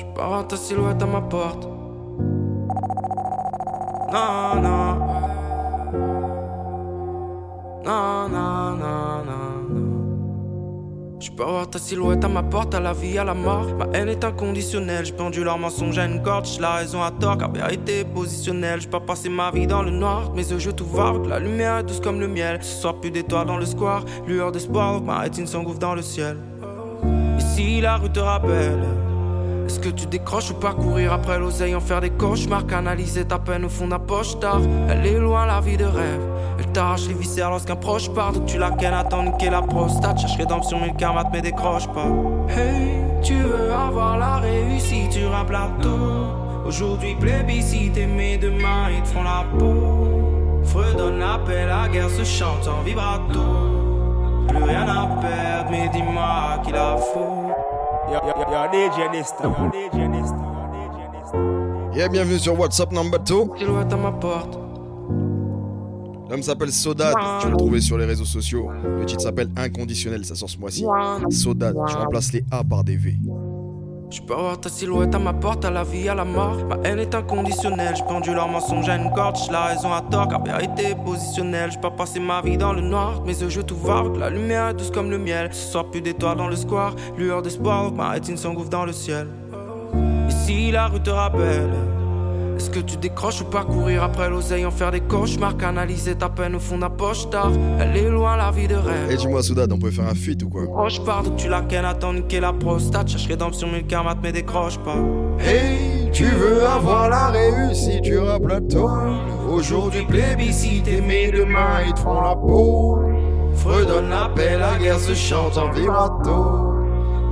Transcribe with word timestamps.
Je 0.00 0.04
voir 0.14 0.46
ta 0.46 0.56
silhouette 0.56 1.02
à 1.02 1.06
ma 1.06 1.20
porte. 1.20 1.68
Non, 4.12 4.62
non. 4.62 4.96
Non, 7.84 8.28
non, 8.30 8.76
non, 8.76 9.24
non. 9.26 9.58
Je 11.20 11.30
peux 11.30 11.44
voir 11.44 11.68
ta 11.68 11.78
silhouette 11.78 12.24
à 12.24 12.28
ma 12.28 12.42
porte, 12.42 12.74
à 12.74 12.80
la 12.80 12.94
vie, 12.94 13.18
à 13.18 13.24
la 13.24 13.34
mort. 13.34 13.66
Ma 13.78 13.88
haine 13.92 14.08
est 14.08 14.24
inconditionnelle, 14.24 15.04
j'ai 15.04 15.12
pendu 15.12 15.44
leur 15.44 15.58
mensonge 15.58 15.98
à 15.98 16.06
une 16.06 16.22
corde. 16.22 16.46
J'ai 16.46 16.62
la 16.62 16.76
raison 16.76 17.02
à 17.02 17.10
tort, 17.10 17.36
car 17.36 17.52
vérité 17.52 18.04
positionnelle. 18.04 18.80
J'ai 18.80 18.88
pas 18.88 19.00
passé 19.00 19.28
ma 19.28 19.50
vie 19.50 19.66
dans 19.66 19.82
le 19.82 19.90
noir, 19.90 20.32
mes 20.34 20.50
yeux 20.50 20.58
je 20.58 20.70
tout 20.70 20.86
voir. 20.86 21.18
La 21.18 21.38
lumière 21.38 21.78
est 21.78 21.84
douce 21.84 22.00
comme 22.00 22.20
le 22.20 22.28
miel. 22.28 22.62
Ce 22.62 22.80
soir, 22.80 22.94
plus 22.94 23.10
d'étoiles 23.10 23.46
dans 23.46 23.58
le 23.58 23.66
square. 23.66 24.06
Lueur 24.26 24.50
d'espoir, 24.50 25.02
ma 25.02 25.18
rétine 25.18 25.46
s'engouffre 25.46 25.78
dans 25.78 25.94
le 25.94 26.02
ciel. 26.02 26.38
Ici, 27.38 27.82
la 27.82 27.96
rue 27.98 28.10
te 28.10 28.20
rappelle. 28.20 28.80
Est-ce 29.70 29.78
que 29.78 29.88
tu 29.88 30.06
décroches 30.06 30.50
ou 30.50 30.54
pas 30.54 30.72
courir 30.72 31.12
après 31.12 31.38
l'oseille, 31.38 31.76
en 31.76 31.80
faire 31.80 32.00
des 32.00 32.10
cauchemars, 32.10 32.66
canaliser 32.66 33.24
ta 33.24 33.38
peine 33.38 33.64
au 33.64 33.68
fond 33.68 33.86
d'un 33.86 34.00
poche 34.00 34.36
tard 34.40 34.62
Elle 34.88 35.06
est 35.06 35.20
loin 35.20 35.46
la 35.46 35.60
vie 35.60 35.76
de 35.76 35.84
rêve, 35.84 36.22
elle 36.58 36.66
t'arrache 36.72 37.06
les 37.06 37.14
viscères 37.14 37.50
lorsqu'un 37.50 37.76
proche 37.76 38.12
part, 38.12 38.32
donc 38.32 38.46
tu 38.46 38.58
la 38.58 38.72
kennes, 38.72 38.94
attends 38.94 39.22
niquer 39.22 39.48
la 39.48 39.62
prostate, 39.62 40.18
cherche 40.18 40.36
rédemption 40.38 40.80
mais 40.80 40.88
le 40.88 40.94
karma 40.94 41.22
te 41.22 41.38
décroche 41.38 41.86
pas. 41.86 42.08
Hey, 42.48 42.96
tu 43.22 43.34
veux 43.36 43.72
avoir 43.72 44.18
la 44.18 44.38
réussite 44.38 45.12
sur 45.12 45.32
un 45.32 45.44
plateau, 45.44 46.66
aujourd'hui 46.66 47.14
plébiscite 47.14 47.96
mais 48.16 48.38
demain 48.38 48.90
ils 48.90 49.02
te 49.04 49.08
font 49.10 49.22
la 49.22 49.44
peau. 49.56 50.64
Fredonne 50.64 51.20
l'appel, 51.20 51.68
la 51.68 51.88
guerre 51.88 52.10
se 52.10 52.24
chante 52.24 52.66
en 52.66 52.82
vibrato. 52.82 53.38
Plus 54.48 54.64
rien 54.64 54.88
à 54.88 55.06
perdre, 55.20 55.70
mais 55.70 55.88
dis-moi 55.90 56.60
qu'il 56.64 56.74
a 56.74 56.96
faux. 56.96 57.49
Yeah, 61.94 62.08
bienvenue 62.08 62.38
sur 62.40 62.58
WhatsApp 62.58 62.90
number 62.90 63.20
2. 63.20 63.34
Silhouette 63.56 63.92
à 63.92 63.96
ma 63.96 64.10
porte. 64.10 64.58
L'homme 66.28 66.42
s'appelle 66.42 66.72
Sodad, 66.72 67.14
tu 67.40 67.46
peux 67.46 67.52
le 67.52 67.56
trouver 67.56 67.80
sur 67.80 67.98
les 67.98 68.04
réseaux 68.06 68.24
sociaux. 68.24 68.68
Le 68.98 69.04
titre 69.06 69.20
s'appelle 69.22 69.50
Inconditionnel, 69.56 70.24
ça 70.24 70.34
sort 70.34 70.50
ce 70.50 70.58
mois-ci. 70.58 70.84
Sodad, 71.30 71.76
tu 71.88 71.94
remplaces 71.94 72.32
les 72.32 72.44
A 72.50 72.64
par 72.64 72.82
des 72.82 72.96
V. 72.96 73.16
Je 74.10 74.20
peux 74.20 74.34
voir 74.34 74.58
ta 74.58 74.68
silhouette 74.68 75.14
à 75.14 75.20
ma 75.20 75.32
porte, 75.32 75.64
à 75.64 75.70
la 75.70 75.84
vie, 75.84 76.08
à 76.08 76.16
la 76.16 76.24
mort. 76.24 76.56
Ma 76.68 76.76
haine 76.82 76.98
est 76.98 77.14
inconditionnelle, 77.14 77.94
j'ai 77.96 78.02
pendu 78.02 78.34
leur 78.34 78.48
mensonge 78.48 78.88
à 78.88 78.96
une 78.96 79.12
corde. 79.12 79.36
La 79.52 79.66
raison 79.66 79.92
à 79.92 80.00
tort, 80.00 80.26
car 80.26 80.42
vérité 80.42 80.90
est 80.90 81.04
positionnelle. 81.04 81.70
J'ai 81.70 81.80
pas 81.80 81.92
passé 81.92 82.18
ma 82.18 82.40
vie 82.42 82.56
dans 82.56 82.72
le 82.72 82.80
noir, 82.80 83.22
mes 83.24 83.40
yeux 83.40 83.48
je 83.48 83.60
tout 83.60 83.76
voir. 83.76 84.08
La 84.10 84.28
lumière 84.28 84.68
est 84.68 84.74
douce 84.74 84.90
comme 84.90 85.10
le 85.10 85.18
miel. 85.18 85.50
Ce 85.52 85.70
soir, 85.70 85.84
plus 85.90 86.00
d'étoiles 86.00 86.38
dans 86.38 86.48
le 86.48 86.56
square. 86.56 86.96
Lueur 87.16 87.40
d'espoir, 87.40 87.92
ma 87.92 88.10
rétine 88.10 88.36
s'engouffre 88.36 88.70
dans 88.70 88.84
le 88.84 88.92
ciel. 88.92 89.28
Ici, 90.28 90.72
la 90.72 90.88
rue 90.88 91.00
te 91.00 91.10
rappelle. 91.10 91.70
Est-ce 92.60 92.68
que 92.68 92.80
tu 92.80 92.98
décroches 92.98 93.40
ou 93.40 93.46
pas 93.46 93.64
courir 93.64 94.02
après 94.02 94.28
l'oseille, 94.28 94.66
en 94.66 94.70
faire 94.70 94.90
des 94.90 95.00
cauchemars, 95.00 95.56
canaliser 95.56 96.14
ta 96.14 96.28
peine 96.28 96.54
au 96.54 96.58
fond 96.58 96.76
d'un 96.76 96.90
poche 96.90 97.30
tard 97.30 97.52
Elle 97.78 97.96
est 97.96 98.10
loin 98.10 98.36
la 98.36 98.50
vie 98.50 98.68
de 98.68 98.74
rêve. 98.74 99.10
Et 99.10 99.16
dis-moi, 99.16 99.42
Soudad, 99.42 99.72
on 99.72 99.78
peut 99.78 99.90
faire 99.90 100.06
un 100.06 100.14
feat 100.14 100.42
ou 100.42 100.50
quoi? 100.50 100.66
Proche 100.66 101.02
part 101.02 101.22
d'où 101.22 101.30
tu 101.36 101.48
la 101.48 101.62
kennes, 101.62 101.86
attends 101.86 102.12
niquer 102.12 102.38
la 102.38 102.52
prostate. 102.52 103.08
Cherche 103.08 103.28
rédemption, 103.28 103.66
mais 103.72 103.78
le 103.78 103.86
karma 103.86 104.14
te 104.14 104.20
mais 104.22 104.32
décroche 104.32 104.76
pas. 104.80 104.96
Hey, 105.38 106.10
tu 106.12 106.26
veux 106.26 106.66
avoir 106.66 107.08
la 107.08 107.28
réussite 107.28 108.04
sur 108.04 108.30
un 108.30 108.38
plateau 108.38 108.90
Aujourd'hui 109.48 110.04
plébiscité, 110.04 111.00
mais 111.00 111.30
demain 111.30 111.80
ils 111.86 111.94
te 111.94 112.00
font 112.00 112.20
la 112.20 112.36
peau. 112.36 112.98
Fredonne 113.54 114.10
l'appel, 114.10 114.58
la 114.58 114.76
guerre 114.76 115.00
se 115.00 115.14
chante 115.14 115.56
en 115.56 115.70
vibrato. 115.70 116.74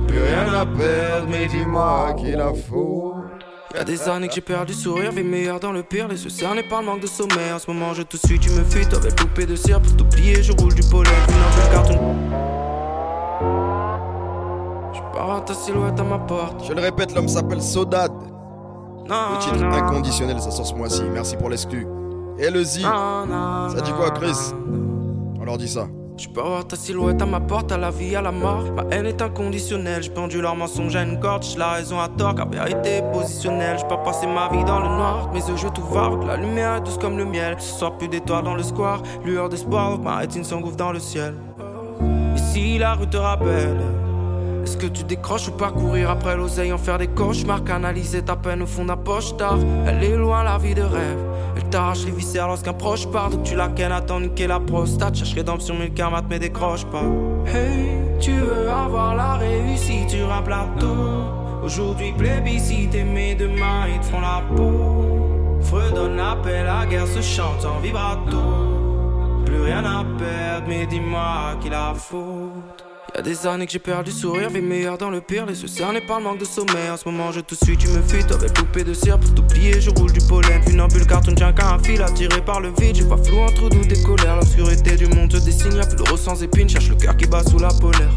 Plus 0.07 0.23
rien 0.23 0.51
à 0.59 0.65
perdre, 0.65 1.27
mais 1.29 1.45
dis-moi 1.45 2.15
qu'il 2.17 2.41
a 2.41 2.51
faux. 2.51 3.18
Y'a 3.75 3.83
des 3.83 4.09
années 4.09 4.27
que 4.27 4.33
j'ai 4.33 4.41
perdu 4.41 4.73
sourire, 4.73 5.11
vie 5.11 5.23
meilleure 5.23 5.59
dans 5.59 5.71
le 5.71 5.83
pire, 5.83 6.07
les 6.07 6.23
yeux 6.23 6.29
cernés 6.29 6.63
par 6.63 6.81
le 6.81 6.87
manque 6.87 7.01
de 7.01 7.07
sommeil. 7.07 7.51
En 7.53 7.59
ce 7.59 7.69
moment, 7.69 7.93
je 7.93 8.01
te 8.01 8.17
suis, 8.17 8.39
tu 8.39 8.49
me 8.49 8.63
fuis, 8.63 8.85
avec 8.95 9.15
poupée 9.15 9.45
de 9.45 9.55
cire 9.55 9.79
pour 9.79 9.95
t'oublier, 9.95 10.41
je 10.41 10.51
roule 10.53 10.73
du 10.73 10.81
pollen, 10.89 11.13
une 11.27 11.63
un 11.63 11.71
carton. 11.71 12.15
Je 14.93 14.99
pars 15.13 15.45
ta 15.45 15.53
silhouette 15.53 15.99
à 15.99 16.03
ma 16.03 16.17
porte. 16.17 16.65
Je 16.67 16.73
le 16.73 16.81
répète, 16.81 17.13
l'homme 17.13 17.27
s'appelle 17.27 17.61
Sodad. 17.61 18.11
Non, 19.07 19.33
Le 19.33 19.39
titre 19.39 19.57
non, 19.63 19.71
inconditionnel, 19.71 20.39
ça 20.41 20.49
sort 20.49 20.65
ce 20.65 20.73
mois-ci. 20.73 21.03
Merci 21.13 21.37
pour 21.37 21.49
l'exclu. 21.49 21.85
Et 22.39 22.49
le 22.49 22.63
Z, 22.63 22.81
non, 22.81 23.69
ça 23.69 23.81
dit 23.81 23.91
quoi, 23.93 24.09
Chris. 24.11 24.35
On 25.39 25.45
leur 25.45 25.57
dit 25.57 25.67
ça. 25.67 25.87
Je 26.19 26.27
peux 26.27 26.41
voir 26.41 26.67
ta 26.67 26.75
silhouette 26.75 27.21
à 27.21 27.25
ma 27.25 27.39
porte, 27.39 27.71
à 27.71 27.77
la 27.77 27.91
vie, 27.91 28.13
à 28.13 28.21
la 28.21 28.33
mort. 28.33 28.65
Ma 28.75 28.83
haine 28.93 29.05
est 29.05 29.21
inconditionnelle, 29.21 30.03
j'ai 30.03 30.09
pendu 30.09 30.41
leur 30.41 30.53
mensonge 30.53 30.93
à 30.97 31.03
une 31.03 31.17
corde. 31.17 31.43
J'ai 31.43 31.57
la 31.57 31.71
raison 31.71 31.97
à 31.97 32.09
tort, 32.09 32.35
car 32.35 32.49
vérité 32.49 32.97
est 32.97 33.11
positionnelle. 33.13 33.77
J'ai 33.79 33.87
pas 33.87 33.95
passé 33.95 34.27
ma 34.27 34.49
vie 34.49 34.65
dans 34.65 34.81
le 34.81 34.89
noir, 34.89 35.29
mes 35.31 35.39
yeux 35.39 35.55
je 35.55 35.69
tout 35.69 35.81
voir. 35.81 36.17
La 36.17 36.35
lumière 36.35 36.81
douce 36.81 36.97
comme 36.97 37.17
le 37.17 37.23
miel. 37.23 37.55
Ce 37.59 37.79
soir, 37.79 37.97
plus 37.97 38.09
d'étoiles 38.09 38.43
dans 38.43 38.55
le 38.55 38.63
square. 38.63 39.01
Lueur 39.23 39.47
d'espoir, 39.47 39.97
ma 39.97 40.17
rétine 40.17 40.43
s'engouffre 40.43 40.75
dans 40.75 40.91
le 40.91 40.99
ciel. 40.99 41.35
Ici, 42.35 42.77
la 42.77 42.95
rue 42.95 43.07
te 43.07 43.15
rappelle? 43.15 43.77
Est-ce 44.63 44.77
que 44.77 44.87
tu 44.87 45.03
décroches 45.03 45.47
ou 45.47 45.51
pas 45.51 45.71
courir 45.71 46.09
après 46.09 46.35
l'oseille, 46.35 46.71
en 46.71 46.77
faire 46.77 46.97
des 46.97 47.07
cauchemars, 47.07 47.63
canaliser 47.63 48.21
ta 48.21 48.35
peine 48.35 48.61
au 48.61 48.65
fond 48.65 48.85
d'un 48.85 48.97
poche 48.97 49.35
tard 49.37 49.57
Elle 49.87 50.03
est 50.03 50.15
loin 50.15 50.43
la 50.43 50.57
vie 50.57 50.75
de 50.75 50.81
rêve, 50.81 51.19
elle 51.55 51.69
t'arrache 51.69 52.05
les 52.05 52.11
viscères 52.11 52.47
lorsqu'un 52.47 52.73
proche 52.73 53.07
part, 53.07 53.31
tu 53.43 53.55
la 53.55 53.69
kennes, 53.69 53.91
attends 53.91 54.19
niquer 54.19 54.47
la 54.47 54.59
prostate, 54.59 55.15
cherche 55.15 55.33
rédemption 55.33 55.75
mais 55.77 55.87
le 55.87 55.93
karma 55.93 56.21
te 56.21 56.35
décroche 56.35 56.85
pas. 56.85 57.03
Hey, 57.45 57.99
tu 58.19 58.31
veux 58.31 58.69
avoir 58.69 59.15
la 59.15 59.35
réussite 59.35 60.09
sur 60.09 60.31
un 60.31 60.41
plateau, 60.41 61.63
aujourd'hui 61.63 62.11
plébiscité 62.11 63.03
mais 63.03 63.35
demain 63.35 63.87
ils 63.93 63.99
te 63.99 64.05
font 64.05 64.21
la 64.21 64.43
peau. 64.55 65.19
Fredonne 65.61 66.15
l'appel, 66.15 66.65
la 66.65 66.85
guerre 66.85 67.07
se 67.07 67.21
chante 67.21 67.65
en 67.65 67.79
vibrato. 67.79 68.37
Plus 69.45 69.61
rien 69.61 69.83
à 69.85 70.03
perdre, 70.17 70.67
mais 70.67 70.85
dis-moi 70.85 71.55
qu'il 71.61 71.73
a 71.73 71.93
faute. 71.93 72.88
Y'a 73.19 73.23
des 73.23 73.47
années 73.47 73.65
que 73.65 73.73
j'ai 73.73 73.79
perdu 73.79 74.11
sourire, 74.11 74.49
vie 74.49 74.61
meilleure 74.61 74.97
dans 74.97 75.09
le 75.09 75.19
pire, 75.19 75.45
les 75.45 75.61
yeux 75.61 75.67
cernés 75.67 75.99
par 75.99 76.19
le 76.19 76.23
manque 76.23 76.37
de 76.37 76.45
sommeil. 76.45 76.89
En 76.89 76.95
ce 76.95 77.03
moment, 77.03 77.33
je 77.33 77.41
te 77.41 77.53
suis, 77.53 77.75
tu 77.75 77.89
me 77.89 78.01
fuis, 78.01 78.23
avec 78.31 78.53
poupée 78.53 78.85
de 78.85 78.93
cire 78.93 79.19
pour 79.19 79.35
t'oublier. 79.35 79.81
Je 79.81 79.89
roule 79.89 80.13
du 80.13 80.21
pollen, 80.21 80.63
funambule, 80.63 81.05
carton 81.05 81.35
tient 81.35 81.51
qu'à 81.51 81.73
un 81.73 81.79
fil, 81.79 82.01
attiré 82.01 82.39
par 82.39 82.61
le 82.61 82.69
vide. 82.79 82.95
J'ai 82.95 83.03
pas 83.03 83.17
flou 83.17 83.39
entre 83.39 83.63
nous 83.75 83.83
des 83.83 84.01
colères, 84.03 84.37
l'obscurité 84.37 84.95
du 84.95 85.07
monde 85.07 85.33
se 85.33 85.43
dessine, 85.43 85.75
y'a 85.75 85.85
plus 85.85 85.97
de 85.97 86.09
rose 86.09 86.21
sans 86.21 86.41
épines, 86.41 86.69
cherche 86.69 86.87
le 86.87 86.95
cœur 86.95 87.17
qui 87.17 87.27
bat 87.27 87.43
sous 87.43 87.59
la 87.59 87.67
polaire. 87.67 88.15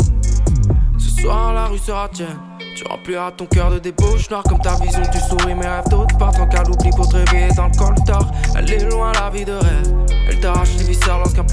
Ce 0.98 1.20
soir, 1.20 1.52
la 1.52 1.66
rue 1.66 1.78
sera 1.78 2.08
tienne. 2.08 2.38
Tu 2.76 2.84
rempliras 2.84 3.32
ton 3.32 3.46
cœur 3.46 3.72
de 3.72 3.80
débauche 3.80 4.30
noire 4.30 4.44
comme 4.44 4.60
ta 4.60 4.76
vision, 4.76 5.02
tu 5.12 5.19
souris 5.19 5.54
mes 5.54 5.66
rêves 5.66 5.88
d'autres 5.90 6.16
partent 6.16 6.38
en 6.38 6.62
l'oubli 6.62 6.90
pour 6.90 7.08
te 7.08 7.16
réveiller 7.16 7.52
dans 7.56 7.66
le 7.66 7.76
coltard. 7.76 8.30
Elle 8.56 8.72
est 8.72 8.90
loin 8.90 9.10
la 9.12 9.30
vie 9.30 9.44
de 9.44 9.52
rêve, 9.52 9.81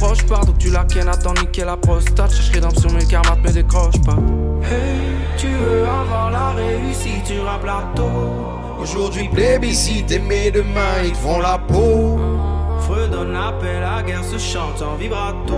proche 0.09 0.25
part, 0.25 0.46
donc 0.46 0.58
tu 0.58 0.72
la 0.72 0.86
kennes, 0.86 1.08
attends 1.08 1.36
niquer 1.36 1.66
la 1.66 1.78
prostate, 1.78 2.34
cherche 2.34 2.50
rédemption 2.52 2.90
mais 2.94 3.02
le 3.02 3.06
karma 3.06 3.36
te 3.44 3.52
décroche 3.52 4.02
pas. 4.03 4.18
Hey, 4.64 5.00
tu 5.38 5.47
veux 5.47 5.84
avoir 5.84 6.31
la 6.31 6.50
réussite 6.53 7.28
sur 7.28 7.47
un 7.47 7.59
plateau. 7.59 8.09
Aujourd'hui 8.81 9.30
plébiscité, 9.30 10.20
mais 10.20 10.50
demain 10.50 11.03
ils 11.03 11.12
te 11.12 11.18
font 11.18 11.40
la 11.40 11.59
peau. 11.59 12.18
Fredonne 12.80 13.34
l'appel, 13.34 13.81
la 13.81 14.02
guerre 14.02 14.24
se 14.24 14.40
chante 14.40 14.81
en 14.81 14.96
vibrato. 14.96 15.53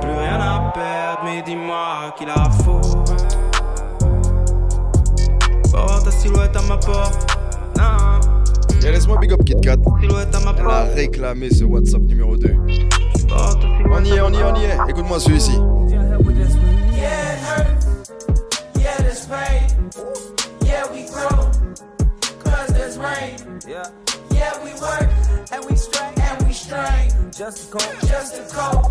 Plus 0.00 0.10
rien 0.10 0.40
à 0.40 0.72
perdre, 0.72 1.20
mais 1.24 1.42
dis-moi 1.42 2.14
qu'il 2.16 2.28
a 2.28 2.48
faute. 2.62 3.10
Porte 5.72 6.04
ta 6.04 6.10
silhouette 6.12 6.56
à 6.56 6.62
ma 6.68 6.76
porte. 6.76 7.36
Non, 7.76 8.20
Et 8.86 8.92
laisse-moi 8.92 9.18
big 9.20 9.32
up 9.32 9.42
KitKat. 9.44 9.76
Elle 10.02 10.66
a 10.66 10.84
réclamé 10.94 11.50
ce 11.50 11.64
WhatsApp 11.64 12.02
numéro 12.02 12.36
2. 12.36 12.54
On 13.32 14.04
y 14.04 14.10
est, 14.12 14.20
on 14.20 14.32
y 14.32 14.36
est, 14.38 14.42
on 14.42 14.54
y 14.56 14.64
est. 14.64 14.78
Écoute-moi 14.88 15.20
celui-ci. 15.20 15.52
Yeah, 15.88 16.00
it 17.32 17.38
hurts. 17.40 18.10
Yeah, 18.76 18.96
there's 18.98 19.26
pain. 19.26 19.90
Yeah, 20.64 20.84
we 20.92 21.06
grow. 21.08 21.50
There's 22.68 22.98
rain. 22.98 23.36
Yeah, 23.68 23.84
Yeah, 24.32 24.52
we 24.64 24.72
work. 24.80 25.08
And 25.52 25.64
we 25.68 25.76
strain. 25.76 26.12
And 26.20 26.46
we 26.46 26.52
strain. 26.52 27.10
just 27.36 27.68
a 27.68 27.78
call. 27.78 27.92
Just 28.08 28.34
to 28.36 28.42
cope. 28.54 28.86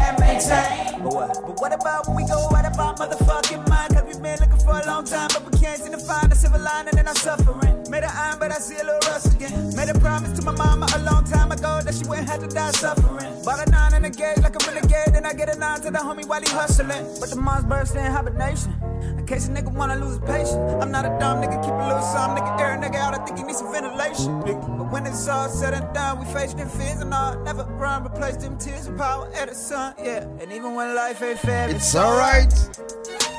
And 0.00 0.18
maintain. 0.18 1.02
But 1.02 1.12
what? 1.14 1.34
But 1.46 1.60
what 1.60 1.72
about 1.74 2.08
when 2.08 2.16
we 2.16 2.24
go 2.26 2.48
out 2.56 2.64
of 2.64 2.78
our 2.78 2.94
motherfucking 2.94 3.68
mind? 3.68 3.94
Cause 3.94 4.04
we've 4.06 4.22
been 4.22 4.38
looking 4.40 4.58
for 4.64 4.78
a 4.80 4.86
long 4.86 5.04
time, 5.04 5.28
but 5.32 5.44
we 5.52 5.58
can't 5.58 5.80
seem 5.80 5.92
to 5.92 5.98
find 5.98 6.32
a 6.32 6.34
silver 6.34 6.58
lining 6.58 6.96
in 6.98 7.06
our 7.06 7.14
suffering. 7.14 7.65
Made 7.96 8.04
a 8.04 8.14
iron, 8.14 8.38
but 8.38 8.52
I 8.52 8.58
see 8.58 8.74
a 8.76 8.84
little 8.84 9.00
rust 9.08 9.34
again. 9.34 9.74
Made 9.74 9.88
a 9.88 9.98
promise 9.98 10.38
to 10.38 10.44
my 10.44 10.52
mama 10.52 10.86
a 10.94 10.98
long 10.98 11.24
time 11.24 11.50
ago 11.50 11.80
that 11.82 11.94
she 11.94 12.04
wouldn't 12.04 12.28
have 12.28 12.40
to 12.40 12.46
die 12.46 12.70
suffering. 12.72 13.42
Bought 13.42 13.66
a 13.66 13.70
nine 13.70 13.94
in 13.94 14.04
a 14.04 14.10
gauge 14.10 14.36
like 14.42 14.54
a 14.54 14.58
renegade, 14.66 15.14
then 15.14 15.24
I 15.24 15.32
get 15.32 15.48
a 15.48 15.58
nine 15.58 15.80
to 15.80 15.90
the 15.90 16.00
homie 16.00 16.28
while 16.28 16.42
he 16.42 16.50
hustling. 16.50 17.06
But 17.18 17.30
the 17.30 17.36
mom's 17.36 17.64
burst 17.64 17.96
in 17.96 18.04
hibernation. 18.04 18.74
In 19.00 19.24
case 19.24 19.48
a 19.48 19.50
nigga 19.50 19.72
wanna 19.72 19.96
lose 19.96 20.18
patience. 20.18 20.74
I'm 20.82 20.90
not 20.90 21.06
a 21.06 21.18
dumb 21.18 21.40
nigga, 21.40 21.56
keep 21.64 21.72
a 21.72 21.86
little 21.88 22.02
some 22.02 22.36
nigga 22.36 22.60
air 22.60 22.74
a 22.74 22.76
nigga 22.76 22.96
out. 22.96 23.18
I 23.18 23.24
think 23.24 23.38
he 23.38 23.44
needs 23.44 23.60
some 23.60 23.72
ventilation. 23.72 24.42
But 24.42 24.92
when 24.92 25.06
it's 25.06 25.26
all 25.26 25.48
said 25.48 25.72
and 25.72 25.94
done, 25.94 26.18
we 26.18 26.26
face 26.34 26.52
them 26.52 26.68
fears 26.68 27.00
and 27.00 27.14
all. 27.14 27.42
Never 27.44 27.64
run, 27.64 28.04
replace 28.04 28.36
them 28.36 28.58
tears 28.58 28.90
with 28.90 28.98
power 28.98 29.32
at 29.34 29.48
the 29.48 29.54
sun, 29.54 29.94
yeah. 30.04 30.28
And 30.42 30.52
even 30.52 30.74
when 30.74 30.94
life 30.94 31.22
ain't 31.22 31.38
fair, 31.38 31.70
It's 31.70 31.94
alright. 31.96 32.52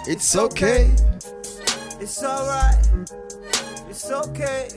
It's 0.07 0.35
okay. 0.35 0.95
It's 1.99 2.23
alright. 2.23 3.26
It's 3.97 4.11
okay. 4.11 4.67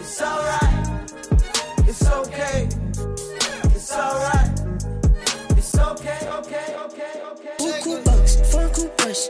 It's 0.00 0.20
alright. 0.20 1.10
It's 1.86 2.10
okay. 2.10 2.68
It's 3.72 3.92
alright. 3.92 4.50
It's 5.56 5.78
okay. 5.78 6.28
Okay. 6.30 6.74
Okay. 6.86 7.22
Okay. 7.22 7.54
Two 7.56 7.72
cool 7.84 8.02
bucks, 8.02 8.36
cool 8.74 8.88
brush, 8.96 9.28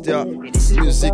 DYSTA 0.00 0.80
Music. 0.80 1.12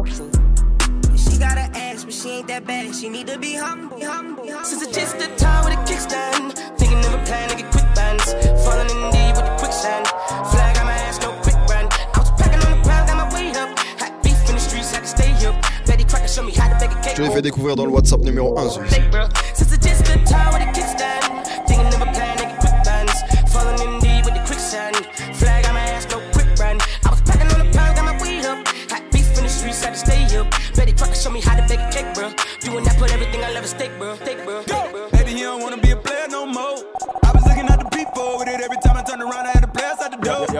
She 1.16 1.38
got 1.38 1.56
an 1.56 1.74
ass, 1.76 2.04
but 2.04 2.12
she 2.12 2.30
ain't 2.30 2.48
that 2.48 2.66
bad. 2.66 2.94
She 2.94 3.08
need 3.08 3.26
to 3.28 3.38
be 3.38 3.54
humble. 3.54 3.98
humble. 4.04 4.44
Since 4.64 4.82
it's 4.82 4.96
just 4.96 5.16
a 5.16 5.28
time 5.36 5.64
with 5.64 5.74
a 5.74 5.82
kickstand. 5.84 6.54
Thinking 6.78 6.98
of 6.98 7.14
a 7.14 7.22
plan 7.24 7.48
to 7.48 7.56
get 7.56 7.70
quick 7.70 7.86
bands. 7.94 8.34
Falling 8.64 8.90
in 8.90 9.10
deep 9.12 9.36
with 9.36 9.46
the 9.46 9.56
quicksand. 9.58 10.06
Flag 10.50 10.76
on 10.78 10.86
my 10.86 10.98
ass, 11.06 11.20
no 11.20 11.30
quick 11.42 11.56
brand. 11.66 11.88
I 12.14 12.18
was 12.18 12.30
packing 12.32 12.60
on 12.66 12.76
the 12.76 12.82
ground, 12.82 13.08
got 13.08 13.16
my 13.16 13.34
weight 13.34 13.56
up. 13.56 13.78
Had 14.00 14.20
beef 14.22 14.38
in 14.48 14.54
the 14.56 14.60
streets, 14.60 14.90
had 14.92 15.02
to 15.02 15.08
stay 15.08 15.30
up. 15.46 15.54
Betty 15.86 16.04
Crocker 16.04 16.28
show 16.28 16.42
me 16.42 16.52
how 16.52 16.68
to 16.68 16.74
make 16.80 16.90
a 16.90 17.00
cake. 17.02 17.16
Je 17.16 17.22
l'ai 17.22 17.30
fait 17.30 17.42
découvrir 17.42 17.76
dans 17.76 17.86
le 17.86 17.92
Whats 17.92 18.12
Up 18.12 18.20
numéro 18.22 18.58
1, 18.58 18.68
celui-ci. 18.70 18.94
Fake, 18.94 19.10
bro. 19.10 19.24
Since 19.54 19.72
it's 19.74 19.86
just 19.86 20.08
a 20.10 20.18
time 20.24 20.52
with 20.52 20.62
a 20.62 20.72
kickstand. 20.72 21.31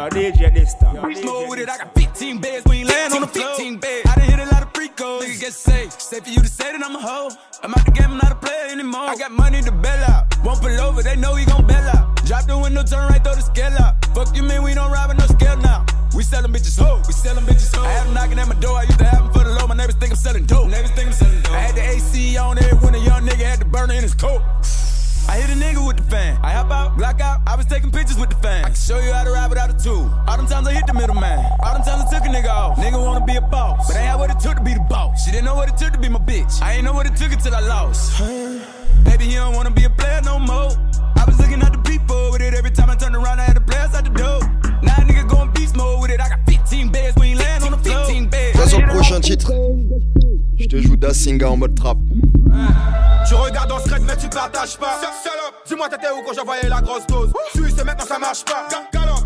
Yo, 0.02 0.08
DJ 0.08 0.52
this 0.52 0.74
time. 0.74 0.98
Beast 1.06 1.22
mode 1.22 1.48
with 1.48 1.60
it. 1.60 1.68
I 1.68 1.78
got 1.78 1.94
15 1.94 2.40
beds 2.40 2.64
We 2.66 2.78
you 2.78 2.86
land 2.86 3.12
on 3.12 3.20
the 3.20 3.28
floor. 3.28 3.54
15 3.54 3.78
beds. 3.78 4.10
I 4.10 4.16
done 4.16 4.30
hit 4.30 4.40
a 4.40 4.46
lot 4.46 4.62
of 4.64 4.74
free 4.74 4.88
goals. 4.96 5.22
Nigga 5.22 5.40
get 5.40 5.52
safe. 5.52 5.92
Safe 5.92 6.24
for 6.24 6.30
you 6.30 6.40
to 6.40 6.48
say 6.48 6.72
that 6.72 6.82
I'm 6.82 6.96
a 6.96 6.98
hoe. 6.98 7.30
I'm 7.62 7.72
out 7.72 7.84
the 7.84 7.92
game, 7.92 8.10
I'm 8.10 8.16
not 8.16 8.32
a 8.32 8.34
player 8.34 8.66
anymore. 8.72 9.06
I 9.06 9.14
got 9.14 9.30
money 9.30 9.62
to 9.62 9.70
bail 9.70 10.02
out. 10.10 10.26
Won't 10.42 10.60
pull 10.60 10.80
over, 10.80 11.04
they 11.04 11.14
know 11.14 11.34
we 11.34 11.44
gon' 11.44 11.64
bail 11.68 11.86
out. 11.94 12.16
Drop 12.26 12.46
the 12.46 12.58
window, 12.58 12.82
turn 12.82 13.06
right, 13.10 13.22
throw 13.22 13.36
the 13.36 13.42
scale 13.42 13.78
out. 13.78 14.04
Fuck 14.06 14.34
you, 14.34 14.42
man, 14.42 14.64
we 14.64 14.74
don't 14.74 14.90
ride 14.90 15.06
with 15.06 15.18
no 15.18 15.26
scale 15.26 15.56
now. 15.58 15.86
We 16.16 16.24
sellin' 16.24 16.52
bitches 16.52 16.82
hoe, 16.82 17.00
we 17.06 17.12
sellin' 17.12 17.44
bitches 17.44 17.72
hoe. 17.72 17.84
I 17.84 17.92
had 17.92 18.06
them 18.08 18.14
knocking 18.14 18.40
at 18.40 18.48
my 18.48 18.56
door, 18.56 18.78
I 18.78 18.82
used 18.82 18.98
to 18.98 19.04
have 19.04 19.22
them 19.22 19.32
for 19.32 19.44
the 19.44 19.54
low. 19.54 19.68
My 19.68 19.76
neighbors 19.76 19.94
think 19.94 20.10
I'm 20.10 20.16
selling 20.16 20.46
dope. 20.46 20.68
Neighbors 20.68 20.90
think 20.90 21.06
I'm 21.10 21.14
selling 21.14 21.42
dope. 21.42 21.52
I 21.52 21.60
had 21.60 21.76
the 21.76 21.82
AC 21.94 22.36
on 22.38 22.56
there 22.56 22.74
when 22.82 22.96
a 22.96 22.98
young 22.98 23.22
nigga 23.22 23.46
had 23.46 23.60
the 23.60 23.66
burner 23.66 23.94
in 23.94 24.02
his 24.02 24.14
coat. 24.14 24.42
I 25.28 25.38
hit 25.38 25.48
a 25.48 25.54
nigga 25.54 25.86
with 25.86 25.98
the 25.98 26.04
fan. 26.10 26.40
I 26.42 26.50
hop 26.54 26.72
out, 26.72 26.96
block 26.98 27.20
out. 27.20 27.31
I 27.52 27.54
was 27.54 27.66
taking 27.66 27.90
pictures 27.90 28.18
with 28.18 28.30
the 28.30 28.36
fan. 28.36 28.64
I 28.64 28.68
can 28.68 28.74
show 28.74 28.98
you 28.98 29.12
how 29.12 29.24
to 29.24 29.30
ride 29.30 29.50
without 29.50 29.68
a 29.68 29.76
tool. 29.76 30.10
All 30.26 30.38
them 30.38 30.46
times 30.46 30.66
I 30.66 30.72
hit 30.72 30.86
the 30.86 30.94
middleman. 30.94 31.38
All 31.62 31.74
them 31.74 31.82
times 31.82 32.00
I 32.00 32.08
took 32.08 32.24
a 32.24 32.32
nigga 32.32 32.48
off. 32.48 32.78
Nigga 32.78 32.98
wanna 32.98 33.26
be 33.26 33.36
a 33.36 33.42
boss, 33.42 33.88
but 33.88 33.96
ain't 33.96 34.06
had 34.06 34.16
what 34.16 34.30
it 34.30 34.40
took 34.40 34.56
to 34.56 34.62
be 34.62 34.72
the 34.72 34.80
boss. 34.88 35.22
She 35.22 35.32
didn't 35.32 35.44
know 35.44 35.54
what 35.54 35.68
it 35.68 35.76
took 35.76 35.92
to 35.92 35.98
be 35.98 36.08
my 36.08 36.18
bitch. 36.18 36.62
I 36.62 36.76
ain't 36.76 36.84
know 36.84 36.94
what 36.94 37.04
it 37.04 37.14
took 37.14 37.30
until 37.30 37.54
I 37.54 37.60
lost. 37.60 38.18
Baby, 39.04 39.24
he 39.24 39.34
don't 39.34 39.54
wanna 39.54 39.70
be 39.70 39.84
a 39.84 39.90
player 39.90 40.22
no 40.24 40.38
more. 40.38 40.70
I 41.20 41.24
was 41.26 41.38
looking 41.38 41.60
at 41.60 41.72
the 41.74 41.82
people 41.84 42.30
with 42.32 42.40
it 42.40 42.54
every 42.54 42.70
time 42.70 42.88
I 42.88 42.94
turned 42.96 43.16
around. 43.16 43.38
I 43.38 43.44
had 43.44 43.56
the 43.56 43.60
players 43.60 43.92
out 43.92 44.04
the 44.04 44.16
door. 44.16 44.40
Now 44.82 44.96
a 44.96 45.04
nigga 45.04 45.28
going 45.28 45.50
beast 45.52 45.76
mode 45.76 46.00
with 46.00 46.10
it. 46.10 46.22
I 46.22 46.30
got 46.30 46.40
15 46.48 46.88
beds 46.90 47.18
when 47.18 47.28
you 47.28 47.36
land 47.36 47.64
on 47.64 47.72
the 47.72 47.76
floor. 47.84 48.06
15 48.06 48.30
beds. 48.30 48.56
Prochain 48.96 49.20
titre, 49.20 49.52
je 50.56 50.66
te 50.68 50.80
joue 50.80 50.96
Dasinga 50.96 51.48
en 51.48 51.58
mode 51.58 51.74
trap. 51.74 51.98
Tu 53.28 53.34
regardes 53.34 53.72
ce 53.84 53.90
raid 53.90 54.02
mais 54.06 54.16
tu 54.16 54.28
partages 54.28 54.76
pas. 54.76 55.00
Dis-moi 55.66 55.88
t'étais 55.88 56.10
où 56.10 56.22
quand 56.26 56.34
j'envoyais 56.34 56.68
la 56.68 56.80
grosse 56.80 57.06
dose? 57.06 57.30
Suis 57.54 57.80
et 57.80 57.84
maintenant 57.84 58.06
ça 58.06 58.18
marche 58.18 58.44
pas. 58.44 58.66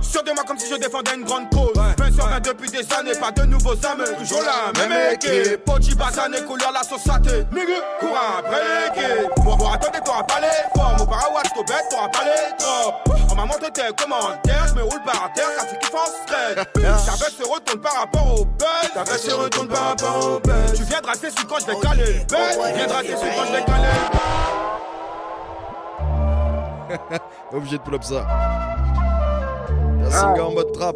Sur 0.03 0.23
de 0.23 0.31
moi 0.33 0.45
comme 0.47 0.59
si 0.59 0.71
je 0.71 0.77
défendais 0.77 1.15
une 1.17 1.25
grande 1.25 1.51
cause. 1.51 1.73
Peine 1.97 2.15
sur 2.15 2.27
main 2.29 2.41
depuis 2.41 2.71
des 2.71 2.87
années 2.93 3.13
Pas 3.19 3.31
de 3.33 3.43
nouveaux 3.43 3.73
âmes 3.73 4.05
Toujours 4.19 4.43
la 4.43 4.73
même 4.79 5.15
équipe. 5.15 5.65
Pochi 5.65 5.95
Bassane 5.95 6.37
couleur 6.47 6.71
la 6.73 6.83
sauce 6.83 7.03
saté 7.03 7.45
Nigga 7.53 7.81
Courant 7.99 8.39
après 8.39 8.63
l'équipe. 8.95 9.31
Moi 9.43 9.57
voir 9.59 9.73
attendez 9.75 9.99
t'auras 10.05 10.23
pas 10.23 10.41
les 10.41 10.81
formes. 10.81 11.01
Au 11.01 11.07
parawatt 11.07 11.47
t'au 11.55 11.65
bête 11.65 11.85
t'auras 11.91 12.09
pas 12.09 12.25
les 12.25 12.57
drops. 12.59 13.27
On 13.31 13.35
m'a 13.35 13.45
montré 13.47 13.71
tes 13.73 13.83
commentaires 13.97 14.67
Je 14.69 14.75
me 14.75 14.83
roule 14.83 15.03
par 15.05 15.31
terre 15.35 15.49
car 15.57 15.67
tu 15.69 15.79
kiffes 15.79 15.95
en 15.95 16.07
stress. 16.25 16.55
Ta 17.07 17.13
veste 17.13 17.43
se 17.43 17.49
retourne 17.49 17.81
par 17.81 17.95
rapport 17.95 18.41
au 18.41 18.45
buzz. 18.45 18.91
Ta 18.95 19.03
veste 19.05 19.29
se 19.31 19.35
retourne 19.35 19.69
par 19.69 19.89
rapport 19.89 20.27
au 20.27 20.41
buzz. 20.41 20.73
Tu 20.77 20.85
viendras 20.85 21.15
c'est 21.21 21.31
celui 21.31 21.47
quand 21.47 21.59
je 21.61 21.67
vais 21.67 21.81
caler 21.81 22.05
le 22.05 22.25
buzz. 22.25 22.75
Viendras 22.77 23.03
c'est 23.05 23.16
celui 23.17 23.35
quand 23.35 23.45
je 23.47 23.65
caler 23.65 23.89
Obligé 27.53 27.79
de 27.79 27.83
pull 27.83 27.95
up 27.95 28.05
ça. 28.05 28.27
Dasinga 30.03 30.45
en 30.45 30.53
mode 30.53 30.73
trap. 30.73 30.95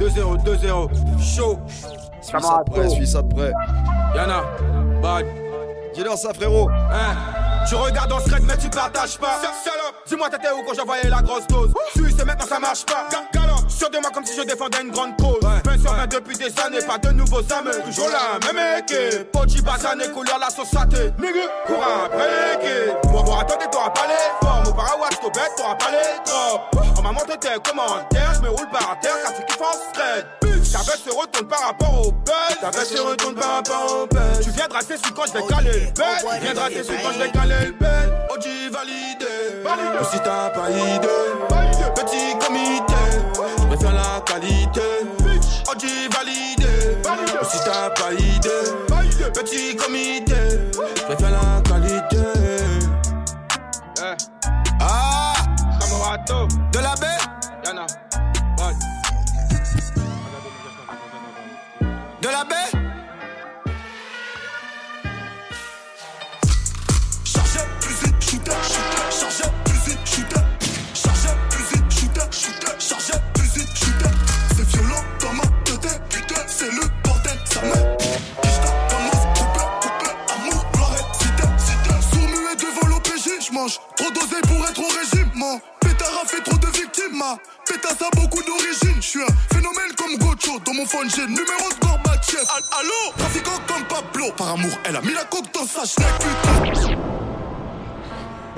2-0, 0.00 0.44
2-0, 0.44 0.88
chaud, 1.20 1.58
Suis 2.20 2.40
ça 2.40 2.62
de 2.64 2.70
près, 2.70 2.88
suis 2.88 3.06
ça 3.06 3.20
de 3.22 3.34
près. 3.34 3.52
Yana, 4.14 4.42
bad, 5.02 5.26
Dis-leur 5.94 6.16
ça, 6.16 6.32
frérot. 6.32 6.68
hein. 6.70 7.16
Tu 7.68 7.74
regardes 7.74 8.12
ce 8.24 8.30
raid 8.32 8.44
mais 8.46 8.56
tu 8.56 8.70
partages 8.70 9.18
pas. 9.18 9.40
Salope. 9.42 9.94
Dis-moi 10.06 10.30
t'étais 10.30 10.48
où 10.52 10.62
quand 10.66 10.74
j'envoyais 10.74 11.10
la 11.10 11.20
grosse 11.20 11.46
dose? 11.48 11.74
Suis 11.94 12.18
et 12.18 12.24
maintenant 12.24 12.46
ça 12.46 12.58
marche 12.58 12.86
pas. 12.86 13.08
Galop 13.34 13.68
Sur 13.68 13.90
de 13.90 13.98
moi 13.98 14.10
comme 14.14 14.24
si 14.24 14.34
je 14.38 14.42
défendais 14.46 14.80
une 14.82 14.90
grande 14.90 15.16
cause 15.20 15.37
Depuis 16.10 16.36
des 16.36 16.52
années 16.60 16.84
Pas 16.86 16.98
de 16.98 17.10
nouveaux 17.12 17.40
âmes 17.52 17.70
Toujours 17.84 18.08
la 18.08 18.38
même 18.52 18.78
équipe. 18.78 19.30
Pochi 19.32 19.60
Bassane 19.62 20.02
couleur 20.12 20.38
la 20.38 20.50
sauce 20.50 20.70
saté 20.70 21.12
Nigga 21.18 21.46
Courant 21.66 22.06
après 22.06 22.28
l'équipe 22.28 23.10
Moi 23.10 23.22
voir 23.22 23.40
attendez 23.40 23.66
t'auras 23.70 23.90
pas 23.90 24.06
les 24.08 24.46
formes. 24.46 24.66
Au 24.68 24.72
parawatt 24.72 25.20
t'au 25.20 25.30
bête 25.30 25.52
t'auras 25.56 25.74
pas 25.74 25.90
les 25.90 26.30
drops 26.30 26.88
On 26.98 27.02
m'a 27.02 27.12
montré 27.12 27.36
tes 27.38 27.48
commentaires 27.62 28.34
Je 28.34 28.40
me 28.40 28.48
roule 28.50 28.68
par 28.70 28.98
terre 29.00 29.16
car 29.22 29.34
tu 29.34 29.42
kiffes 29.44 29.60
en 29.60 29.90
stress 29.90 30.24
Ta 30.72 30.78
veste 30.78 31.08
se 31.08 31.14
retourne 31.14 31.48
par 31.48 31.60
rapport 31.60 32.06
au 32.06 32.12
buzz 32.12 32.58
Ta 32.60 32.70
veste 32.70 32.96
se 32.96 33.00
retourne 33.00 33.34
par 33.34 33.56
rapport 33.56 34.02
au 34.02 34.06
buzz 34.06 34.40
Tu 34.44 34.50
viendras 34.50 34.80
celui 34.80 35.12
quand 35.14 35.26
je 35.26 35.32
vais 35.32 35.46
caler 35.46 35.80
le 35.80 35.90
buzz 35.92 36.32
Tu 36.34 36.44
viendras 36.44 36.68
c'est 36.72 36.84
celui 36.84 37.02
quand 37.02 37.12
je 37.12 37.18
vais 37.22 37.30
caler 37.30 37.66
le 37.66 37.72
buzz 37.72 38.08
OG 38.30 38.44
validé. 38.72 39.26
Ou 40.00 40.04
si 40.12 40.18
t'as 40.20 40.50
pas 40.50 40.70
idée. 40.70 41.08
Petit 41.94 42.38
comité. 42.38 42.94
Je 43.58 43.66
préfère 43.66 43.92
la 43.92 44.20
qualité 44.20 44.57
OG 45.70 45.82
validé 45.82 46.08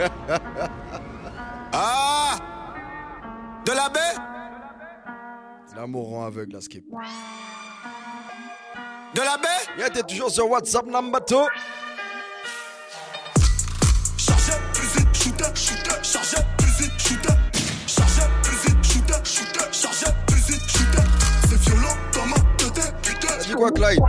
Ah 1.73 2.37
De 3.65 3.73
la 3.73 3.89
baie 3.89 4.01
L'amour 5.77 6.09
rend 6.11 6.27
aveugle, 6.27 6.55
la 6.55 6.61
skip. 6.61 6.85
De 9.15 9.21
la 9.21 9.37
baie 9.39 9.49
Yeah, 9.79 9.89
t'es 9.91 10.03
toujours 10.03 10.31
sur 10.31 10.49
WhatsApp 10.51 10.87
number 10.87 11.21
2. 11.29 11.37
Chargeur, 14.17 14.59
plus 14.75 14.89
vite, 14.99 15.15
shooter, 15.15 15.45
shooter, 15.55 16.03
chargeur, 16.03 16.45
plus 16.59 16.83
vite, 16.83 16.99
shooter. 17.01 17.35
Chargeur, 17.87 18.29
plus 18.43 18.57
vite, 18.67 18.85
shooter, 18.85 19.25
shooter, 19.25 19.73
chargeur, 19.73 20.15
plus 20.27 20.47
vite, 20.53 20.69
shooter. 20.69 21.05
C'est 21.49 21.61
violent 21.61 21.97
dans 22.13 22.27
ma 22.27 22.37
tête, 22.59 22.95
putain. 23.03 23.37
Dis 23.43 23.53
quoi, 23.55 23.71
Clyde 23.71 24.01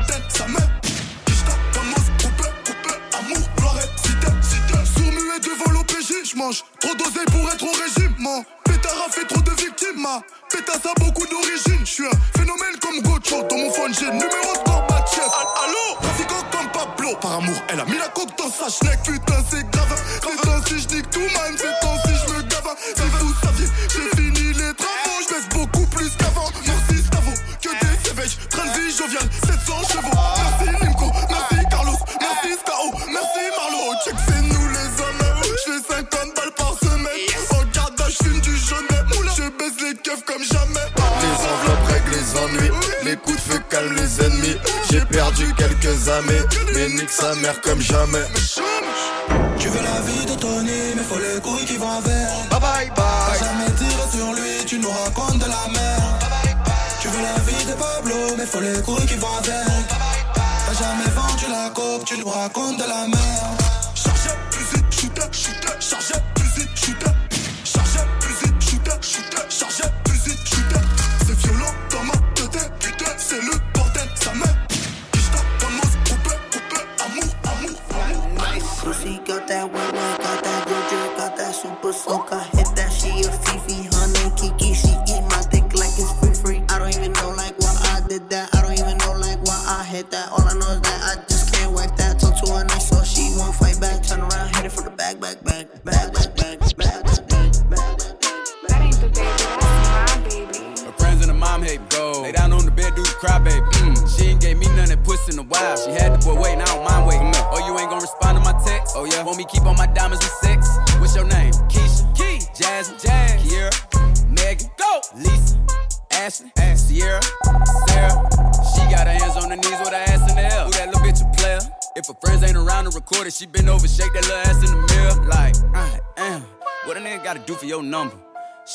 Kishta, 1.26 1.52
fameuse, 1.72 2.12
coupé, 2.22 2.50
coupé, 2.66 2.96
amour, 3.20 3.48
gloire, 3.56 3.76
cité, 4.04 4.28
cité. 4.42 4.86
Sourd 4.86 5.12
muet 5.12 5.40
devant 5.40 5.72
l'OPJ, 6.22 6.32
j'mange 6.36 6.64
trop 6.80 6.96
dosé 6.96 7.26
pour 7.32 7.50
être 7.52 7.64
au 7.64 7.72
régime, 7.72 8.16
man. 8.20 8.44
Pétard 8.64 9.06
a 9.08 9.12
fait 9.12 9.26
trop 9.26 9.42
de 9.42 9.52
victimes, 9.52 10.02
ma. 10.02 10.22
Pétasse 10.50 10.86
a 10.86 11.00
beaucoup 11.00 11.26
d'origine, 11.28 11.86
j'suis 11.86 12.06
un 12.06 12.40
phénomène 12.40 12.78
comme 12.82 13.02
Gocho. 13.02 13.44
Dans 13.50 13.58
mon 13.58 13.72
phone, 13.72 13.94
j'ai 13.94 14.06
le 14.06 14.14
numéro 14.14 14.54
de 14.54 14.64
Gorbatchev. 14.66 15.32
Allô 15.64 16.00
Trafiquant 16.02 16.44
comme 16.52 16.72
Pablo, 16.72 17.16
par 17.22 17.34
amour, 17.38 17.56
elle 17.70 17.80
a 17.80 17.86
mis 17.86 17.98
la 17.98 18.08
coque 18.10 18.36
dans 18.38 18.52
sa 18.52 18.70
schneck, 18.70 19.02
putain, 19.04 19.44
c'est 19.50 19.70
grave. 19.72 20.02
C'est 20.22 20.42
temps 20.42 20.66
si 20.68 20.80
j'nique 20.80 21.10
tout, 21.10 21.20
man, 21.20 21.56
c'est 21.58 21.80
temps 21.82 21.98
si 22.06 22.14
j'me 22.14 22.42
gave. 22.48 22.76
Si 22.96 23.04
vous 23.20 23.34
saviez, 23.44 23.68
j'ai 23.90 24.22
fini 24.22 24.54
les 24.54 24.74
travaux, 24.74 25.20
j'baisse 25.28 25.50
beaucoup 25.50 25.86
plus 25.88 26.10
qu'avant. 26.18 26.50
Merci 26.66 27.04
Stavo, 27.06 27.32
que 27.62 27.70
des 27.70 28.10
éveils, 28.12 28.38
train 28.50 28.66
de 28.66 28.80
vie 28.80 28.96
jovial, 28.96 29.24
700 29.46 29.74
chevaux. 29.90 30.21
Perdu 45.32 45.54
quelques 45.54 46.10
années, 46.10 46.42
mais 46.74 46.90
nique 46.90 47.10
sa 47.10 47.34
mère 47.36 47.60
comme 47.62 47.82
jamais. 47.82 48.26
Tu 49.58 49.68
veux 49.68 49.82
la 49.82 50.02
vie 50.02 50.26
de 50.26 50.40
Tony, 50.40 50.96
mais 50.96 51.04
faut 51.04 51.20
les 51.20 51.42
couilles 51.42 51.66
qui 51.66 51.78
vont 51.78 51.90
avec. 51.90 52.50
Bye 52.50 52.60
bye 52.60 52.92
bye. 52.96 53.40
jamais 53.40 53.72
tiré 53.78 54.04
sur 54.12 54.34
lui, 54.34 54.66
tu 54.66 54.80
nous 54.80 54.90
racontes 54.90 55.38
de 55.38 55.46
la 55.46 55.68
merde. 55.72 56.24
Tu 57.00 57.08
veux 57.08 57.22
la 57.22 57.40
vie 57.46 57.66
de 57.66 57.74
Pablo, 57.74 58.36
mais 58.38 58.46
faut 58.46 58.60
les 58.60 58.82
couilles 58.82 59.06
qui 59.06 59.16
vont 59.16 59.36
avec. 59.38 59.88
T'as 60.66 60.74
jamais 60.74 61.10
vendu 61.16 61.46
la 61.50 61.70
coke, 61.70 62.06
tu 62.06 62.18
nous 62.20 62.30
racontes 62.30 62.78
de 62.78 62.84
la 62.84 63.08
merde. 63.08 63.81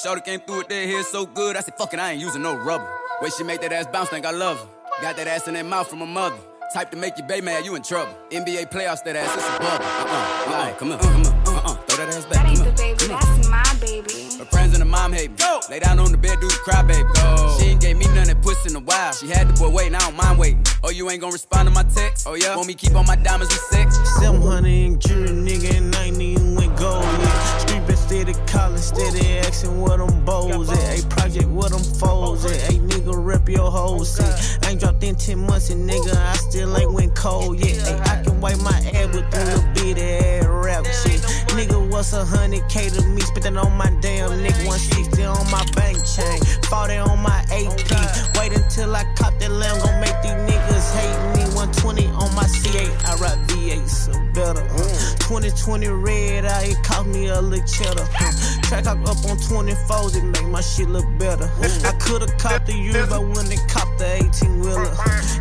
Shorty 0.06 0.20
came 0.20 0.38
through 0.38 0.58
with 0.58 0.68
that 0.68 0.86
hair 0.86 1.02
so 1.02 1.26
good, 1.26 1.56
I 1.56 1.60
said, 1.62 1.75
fuck 1.75 1.92
it, 1.92 1.98
I 1.98 2.12
ain't 2.12 2.20
using 2.20 2.40
no 2.40 2.54
rubber. 2.54 2.88
Way 3.20 3.28
she 3.36 3.42
make 3.42 3.60
that 3.62 3.72
ass 3.72 3.88
bounce, 3.88 4.08
think 4.08 4.25
I 4.25 4.30
love 4.30 4.56
her. 4.56 4.68
Got 5.02 5.16
that 5.16 5.26
ass 5.26 5.48
in 5.48 5.54
that 5.54 5.66
mouth 5.66 5.88
from 5.88 5.98
her 5.98 6.06
mother. 6.06 6.36
Type 6.72 6.92
to 6.92 6.96
make 6.96 7.18
you 7.18 7.25
baby 7.25 7.44
mad, 7.44 7.64
you 7.64 7.75
in 7.75 7.82
trouble. 7.82 8.16
NBA 8.30 8.70
playoffs, 8.70 9.02
that 9.02 9.16
ass, 9.16 9.34
it's 9.34 9.44
a 9.44 9.58
bubble. 9.58 9.84
Uh-uh, 9.84 10.52
like, 10.52 10.78
come 10.78 10.92
on, 10.92 11.00
come 11.00 11.22
on, 11.22 11.26
uh-uh, 11.26 11.75
throw 11.88 12.06
that 12.06 12.14
ass 12.14 12.25
back, 12.26 12.34
That 12.34 12.46
ain't 12.46 12.58
the 12.58 12.68
on. 12.68 12.76
baby, 12.76 13.06
that's 13.08 13.48
my 13.48 13.76
baby. 13.80 14.38
Her 14.38 14.44
friends 14.44 14.75
and 14.75 14.82
her 14.84 14.88
mom 14.88 15.12
hate 15.12 15.32
me. 15.32 15.38
Go. 15.38 15.58
Lay 15.70 15.80
down 15.80 15.98
on 15.98 16.12
the 16.12 16.18
bed, 16.18 16.38
do 16.40 16.46
the 16.46 16.54
cry, 16.62 16.82
baby. 16.82 17.02
Go. 17.12 17.56
She 17.58 17.66
ain't 17.66 17.80
gave 17.80 17.96
me 17.96 18.04
none 18.14 18.28
that 18.28 18.40
puss 18.42 18.64
in 18.64 18.76
a 18.76 18.80
while. 18.80 19.12
She 19.12 19.26
had 19.26 19.48
the 19.48 19.54
boy 19.54 19.70
waiting, 19.70 19.96
I 19.96 19.98
don't 19.98 20.16
mind 20.16 20.38
waiting. 20.38 20.62
Oh, 20.84 20.90
you 20.90 21.10
ain't 21.10 21.20
gonna 21.20 21.32
respond 21.32 21.66
to 21.66 21.75
my 21.75 21.82
text? 21.82 22.28
Oh, 22.28 22.34
yeah? 22.34 22.54
Want 22.54 22.68
me 22.68 22.75
keep 22.75 22.94
on 22.94 23.06
my 23.06 23.16
diamonds 23.16 23.52
with 23.52 23.60
sex? 23.75 23.98
700 24.20 24.68
in 24.68 25.00
jury, 25.00 25.30
nigga, 25.30 25.78
and 25.78 25.90
90 25.90 26.54
went 26.54 26.76
gold. 26.78 27.02
Yeah. 27.02 27.65
Been 28.08 28.25
steady 28.25 28.46
calling, 28.46 28.78
steady 28.78 29.38
asking 29.38 29.80
what 29.80 29.98
them 29.98 30.25
bows 30.25 30.70
at. 30.70 31.04
A 31.04 31.06
project, 31.08 31.48
what 31.48 31.70
them 31.72 31.82
foes 31.82 32.44
at. 32.44 32.70
A 32.70 32.78
nigga, 32.78 33.12
rep 33.12 33.48
your 33.48 33.70
whole 33.70 34.04
set. 34.04 34.64
I 34.64 34.70
ain't 34.70 34.80
dropped 34.80 35.02
in 35.02 35.16
10 35.16 35.38
months, 35.38 35.70
and 35.70 35.88
nigga, 35.88 36.14
I 36.14 36.34
still 36.34 36.76
ain't 36.76 36.92
went 36.92 37.16
cold 37.16 37.58
yet. 37.58 37.76
Ay, 37.88 38.20
I 38.20 38.22
can 38.22 38.40
wipe 38.40 38.60
my 38.60 38.78
ass 38.94 39.14
with 39.14 39.34
a 39.34 39.44
little 39.44 39.72
bit 39.75 40.44
of 40.44 40.54
rap 40.64 40.84
shit. 40.86 41.20
Nigga, 41.56 41.90
what's 41.90 42.12
a 42.12 42.25
hundred 42.25 42.68
K 42.68 42.88
to 42.90 43.02
me? 43.06 43.22
Spit 43.22 43.42
that 43.42 43.56
on 43.56 43.72
my 43.72 43.90
damn 44.00 44.30
nigga, 44.30 44.66
160 44.66 45.25
on 45.25 45.50
my 45.50 45.64
bank 45.75 45.98
chain. 46.04 46.40
40 46.68 46.96
on 46.98 47.18
my 47.22 47.44
AP. 47.50 48.38
Wait 48.38 48.52
until 48.52 48.94
I 48.94 49.04
cop 49.16 49.38
that 49.40 49.50
lamb, 49.50 49.78
gon' 49.80 50.00
make 50.00 50.22
these 50.22 50.32
niggas 50.32 50.94
hate 50.94 51.34
me. 51.34 51.36
120 51.66 52.06
on 52.14 52.35
my 52.35 52.44
C8, 52.44 53.04
I 53.04 53.16
rock 53.16 53.38
V8, 53.49 53.88
so 53.88 54.12
better. 54.32 54.62
Uh. 54.70 55.16
2020 55.26 55.88
red 55.88 56.44
eye, 56.44 56.66
it 56.70 56.82
cost 56.85 57.06
me 57.08 57.26
a 57.26 57.40
little 57.40 57.66
cheddar. 57.66 58.06
Uh. 58.20 58.32
Track 58.62 58.87
up 58.87 58.99
on 58.99 59.37
24s, 59.38 60.16
it 60.16 60.25
make 60.25 60.46
my 60.46 60.61
shit 60.61 60.88
look 60.88 61.06
better. 61.18 61.50
I 61.85 61.92
could've 61.99 62.37
copped 62.38 62.66
the 62.66 62.75
year, 62.75 63.06
but 63.08 63.23
when 63.23 63.46
they 63.46 63.58
copped 63.68 63.99
the 63.99 64.06
18 64.06 64.61
wheeler. 64.61 64.87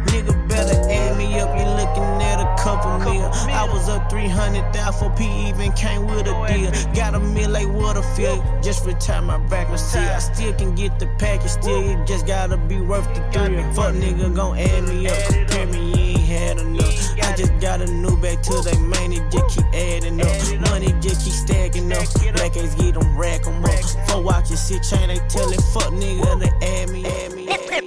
Nigga 0.10 0.48
better 0.48 0.78
add 0.90 1.18
me 1.18 1.40
up, 1.40 1.50
you 1.60 1.66
looking 1.66 2.22
at 2.24 2.40
a 2.42 2.64
couple 2.64 2.98
mil. 3.00 3.30
I 3.52 3.68
was 3.72 3.88
up 3.90 4.10
300,000 4.10 4.94
for 4.94 5.16
P 5.16 5.26
even 5.50 5.72
came 5.74 6.06
with 6.08 6.28
a 6.28 6.34
deal. 6.48 6.72
Got 6.94 7.16
a 7.16 7.20
meal 7.20 7.50
like 7.50 7.68
Waterfield, 7.68 8.44
just 8.64 8.86
retire 8.86 9.22
my 9.22 9.38
back 9.50 9.70
and 9.70 9.80
see. 9.80 10.00
I 10.00 10.20
still 10.20 10.54
can 10.54 10.74
get 10.76 10.98
the 11.00 11.08
package, 11.20 11.52
still 11.52 11.90
it 11.90 12.08
just 12.08 12.26
gotta 12.26 12.58
be 12.58 12.80
worth 12.82 13.08
the 13.14 13.22
thrill. 13.32 13.74
Fuck 13.74 13.96
nigga 13.96 14.34
gon' 14.36 14.58
add 14.58 14.84
me 14.88 15.08
up, 15.08 15.18
compare 15.28 15.68
me, 15.68 15.94
ain't 15.94 16.05
had 16.36 16.58
enough. 16.60 16.96
I 17.24 17.36
just 17.36 17.60
got 17.60 17.82
a 17.82 17.88
new 17.88 18.16
bag 18.22 18.42
to 18.44 18.62
they 18.62 18.78
man, 18.80 19.14
it 19.14 19.24
just 19.32 19.58
keep 19.58 19.66
adding 19.74 20.22
up. 20.22 20.70
Money 20.70 20.94
just 21.02 21.24
keep 21.24 21.34
stacking 21.34 21.92
up. 21.92 22.06
Black 22.36 22.58
ass 22.58 22.76
get 22.76 22.94
them 22.96 23.18
rack 23.18 23.46
'em 23.48 23.64
up. 23.64 24.08
Four 24.08 24.22
watches, 24.24 24.62
sit 24.62 24.84
chain, 24.84 25.08
they 25.08 25.20
tellin' 25.30 25.62
fuck 25.74 25.92
nigga 25.92 26.40
to 26.42 26.50
add 26.66 26.90
me, 26.90 27.06
add 27.06 27.34
me. 27.34 27.46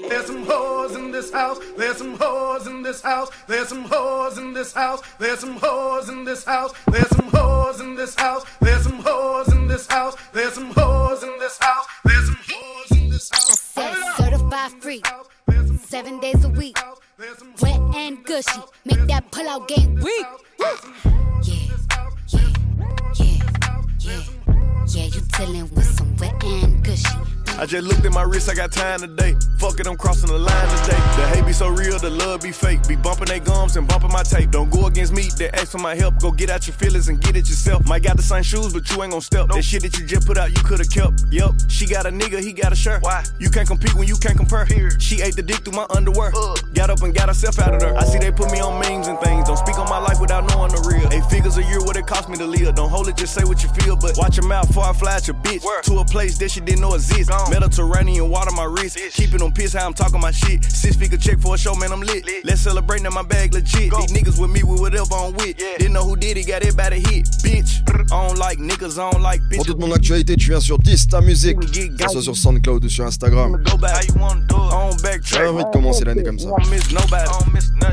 There's 0.08 0.26
some 0.26 0.44
hoes 0.46 0.96
in 0.96 1.10
this 1.12 1.30
house. 1.30 1.58
There's 1.76 1.98
some 1.98 2.16
hoes 2.16 2.66
in 2.66 2.82
this 2.82 3.02
house. 3.02 3.30
There's 3.46 3.68
some 3.68 3.84
hoes 3.84 4.38
in 4.38 4.52
this 4.54 4.72
house. 4.72 5.00
There's 5.18 5.40
some 5.40 5.56
hoes 5.56 6.08
in 6.08 6.24
this 6.24 6.44
house. 6.44 6.72
There's 6.90 7.08
some 7.10 7.28
hoes 7.28 7.80
in 7.80 7.94
this 7.94 8.14
house. 8.14 8.44
There's 8.60 8.82
some 8.82 9.00
hoes 9.00 9.52
in 9.52 9.66
this 9.68 9.86
house. 9.86 10.16
There's 10.32 10.54
some 10.54 10.70
hoes 10.70 11.22
in 11.22 11.38
this 11.38 11.58
house. 11.58 11.86
There's 12.04 12.26
some 12.26 12.38
hoes 12.48 12.90
in 12.92 13.10
this 13.10 13.30
house. 13.30 13.72
I 13.76 13.84
Said 13.94 14.14
certified 14.16 14.72
free, 14.82 15.02
seven 15.86 16.20
days 16.20 16.44
a 16.44 16.48
week. 16.48 16.78
Wet 17.18 17.80
and 17.96 18.24
gushy, 18.24 18.60
make 18.84 19.04
that 19.08 19.32
pull 19.32 19.48
out 19.48 19.66
game 19.66 19.96
weak. 19.96 20.26
Yeah, 20.60 20.76
yeah, 21.42 21.76
yeah, 22.28 22.52
yeah, 23.98 24.22
yeah. 24.86 25.04
You 25.04 25.20
dealing 25.36 25.68
with 25.74 25.84
some 25.84 26.14
wet 26.18 26.44
and 26.44 26.84
gushy. 26.84 27.37
I 27.58 27.66
just 27.66 27.88
looked 27.88 28.04
at 28.04 28.12
my 28.12 28.22
wrist, 28.22 28.48
I 28.48 28.54
got 28.54 28.70
time 28.70 29.00
today. 29.00 29.34
Fuck 29.56 29.80
it, 29.80 29.88
I'm 29.88 29.96
crossing 29.96 30.28
the 30.28 30.38
line 30.38 30.68
today. 30.78 30.96
The 31.16 31.26
hate 31.34 31.44
be 31.44 31.52
so 31.52 31.68
real, 31.68 31.98
the 31.98 32.08
love 32.08 32.40
be 32.40 32.52
fake. 32.52 32.86
Be 32.86 32.94
bumping 32.94 33.26
they 33.26 33.40
gums 33.40 33.76
and 33.76 33.88
bumping 33.88 34.12
my 34.12 34.22
tape. 34.22 34.52
Don't 34.52 34.70
go 34.70 34.86
against 34.86 35.12
me, 35.12 35.24
they 35.36 35.50
ask 35.50 35.72
for 35.72 35.78
my 35.78 35.96
help. 35.96 36.20
Go 36.20 36.30
get 36.30 36.50
out 36.50 36.68
your 36.68 36.74
feelings 36.74 37.08
and 37.08 37.20
get 37.20 37.34
it 37.34 37.48
yourself. 37.48 37.84
Might 37.88 38.04
got 38.04 38.16
the 38.16 38.22
same 38.22 38.44
shoes, 38.44 38.72
but 38.72 38.88
you 38.88 39.02
ain't 39.02 39.10
gon' 39.10 39.20
step. 39.20 39.48
That 39.48 39.64
shit 39.64 39.82
that 39.82 39.98
you 39.98 40.06
just 40.06 40.24
put 40.24 40.38
out, 40.38 40.50
you 40.56 40.62
could've 40.62 40.88
kept. 40.88 41.24
Yep, 41.32 41.50
she 41.66 41.86
got 41.86 42.06
a 42.06 42.10
nigga, 42.10 42.40
he 42.40 42.52
got 42.52 42.72
a 42.72 42.76
shirt. 42.76 43.02
Why? 43.02 43.24
You 43.40 43.50
can't 43.50 43.66
compete 43.66 43.94
when 43.94 44.06
you 44.06 44.16
can't 44.16 44.36
compare. 44.36 44.64
She 45.00 45.20
ate 45.20 45.34
the 45.34 45.42
dick 45.42 45.64
through 45.64 45.74
my 45.74 45.86
underwear. 45.90 46.30
Got 46.74 46.90
up 46.90 47.02
and 47.02 47.12
got 47.12 47.28
herself 47.28 47.58
out 47.58 47.74
of 47.74 47.80
there. 47.80 47.96
I 47.98 48.04
see 48.04 48.18
they 48.18 48.30
put 48.30 48.52
me 48.52 48.60
on 48.60 48.78
memes 48.80 49.08
and 49.08 49.18
things. 49.18 49.48
Don't 49.48 49.58
speak 49.58 49.80
on 49.80 49.88
my 49.90 49.98
life 49.98 50.20
without 50.20 50.46
knowing 50.48 50.70
the 50.70 50.80
real. 50.86 51.12
Eight 51.12 51.28
figures 51.28 51.58
a 51.58 51.64
year, 51.64 51.80
what 51.80 51.96
it 51.96 52.06
cost 52.06 52.28
me 52.28 52.36
to 52.38 52.46
live. 52.46 52.76
Don't 52.76 52.90
hold 52.90 53.08
it, 53.08 53.16
just 53.16 53.34
say 53.34 53.42
what 53.42 53.64
you 53.64 53.68
feel. 53.70 53.96
But 53.96 54.16
watch 54.16 54.36
your 54.36 54.46
mouth 54.46 54.68
before 54.68 54.84
I 54.84 54.92
fly 54.92 55.16
at 55.16 55.26
your 55.26 55.36
bitch. 55.36 55.66
To 55.82 55.98
a 55.98 56.04
place 56.04 56.38
that 56.38 56.52
she 56.52 56.60
didn't 56.60 56.82
know 56.82 56.94
exist. 56.94 57.30
Mediterranean 57.50 58.30
water 58.30 58.50
my 58.52 58.64
wrist. 58.64 58.98
Keeping 59.14 59.38
them 59.38 59.52
piss 59.52 59.72
how 59.72 59.86
I'm 59.86 59.94
talking 59.94 60.20
my 60.20 60.30
shit. 60.30 60.64
Six 60.64 60.96
figure 60.96 61.18
check 61.18 61.38
for 61.38 61.54
a 61.54 61.58
show, 61.58 61.74
man, 61.74 61.92
I'm 61.92 62.00
lit. 62.00 62.24
Let's 62.44 62.60
celebrate 62.60 63.02
now 63.02 63.10
my 63.10 63.22
bag 63.22 63.54
legit. 63.54 63.92
These 63.92 64.12
niggas 64.12 64.40
with 64.40 64.50
me 64.50 64.62
with 64.62 64.80
whatever 64.80 65.14
I'm 65.14 65.32
with. 65.34 65.56
Didn't 65.56 65.92
know 65.92 66.04
who 66.04 66.16
did 66.16 66.36
it, 66.36 66.46
got 66.46 66.62
everybody 66.62 67.00
hit. 67.00 67.26
Bitch, 67.42 67.82
I 68.12 68.26
don't 68.28 68.38
like 68.38 68.58
niggas, 68.58 68.98
I 68.98 69.10
don't 69.10 69.22
like 69.22 69.40
bitch. 69.42 69.56
Pour 69.56 69.66
toute 69.66 69.80
mon 69.80 69.92
actualité, 69.92 70.36
tu 70.36 70.50
viens 70.50 70.60
sur 70.60 70.78
Dysta 70.78 71.20
Music, 71.20 71.58
que 71.58 72.02
ce 72.02 72.08
soit 72.08 72.22
sur 72.22 72.36
SoundCloud 72.36 72.84
ou 72.84 72.88
sur 72.88 73.04
Instagram. 73.04 73.62
J'ai 75.24 75.46
envie 75.46 75.64
de 75.64 75.70
commencer 75.70 76.04
l'année 76.04 76.22
comme 76.22 76.38
ça. 76.38 76.48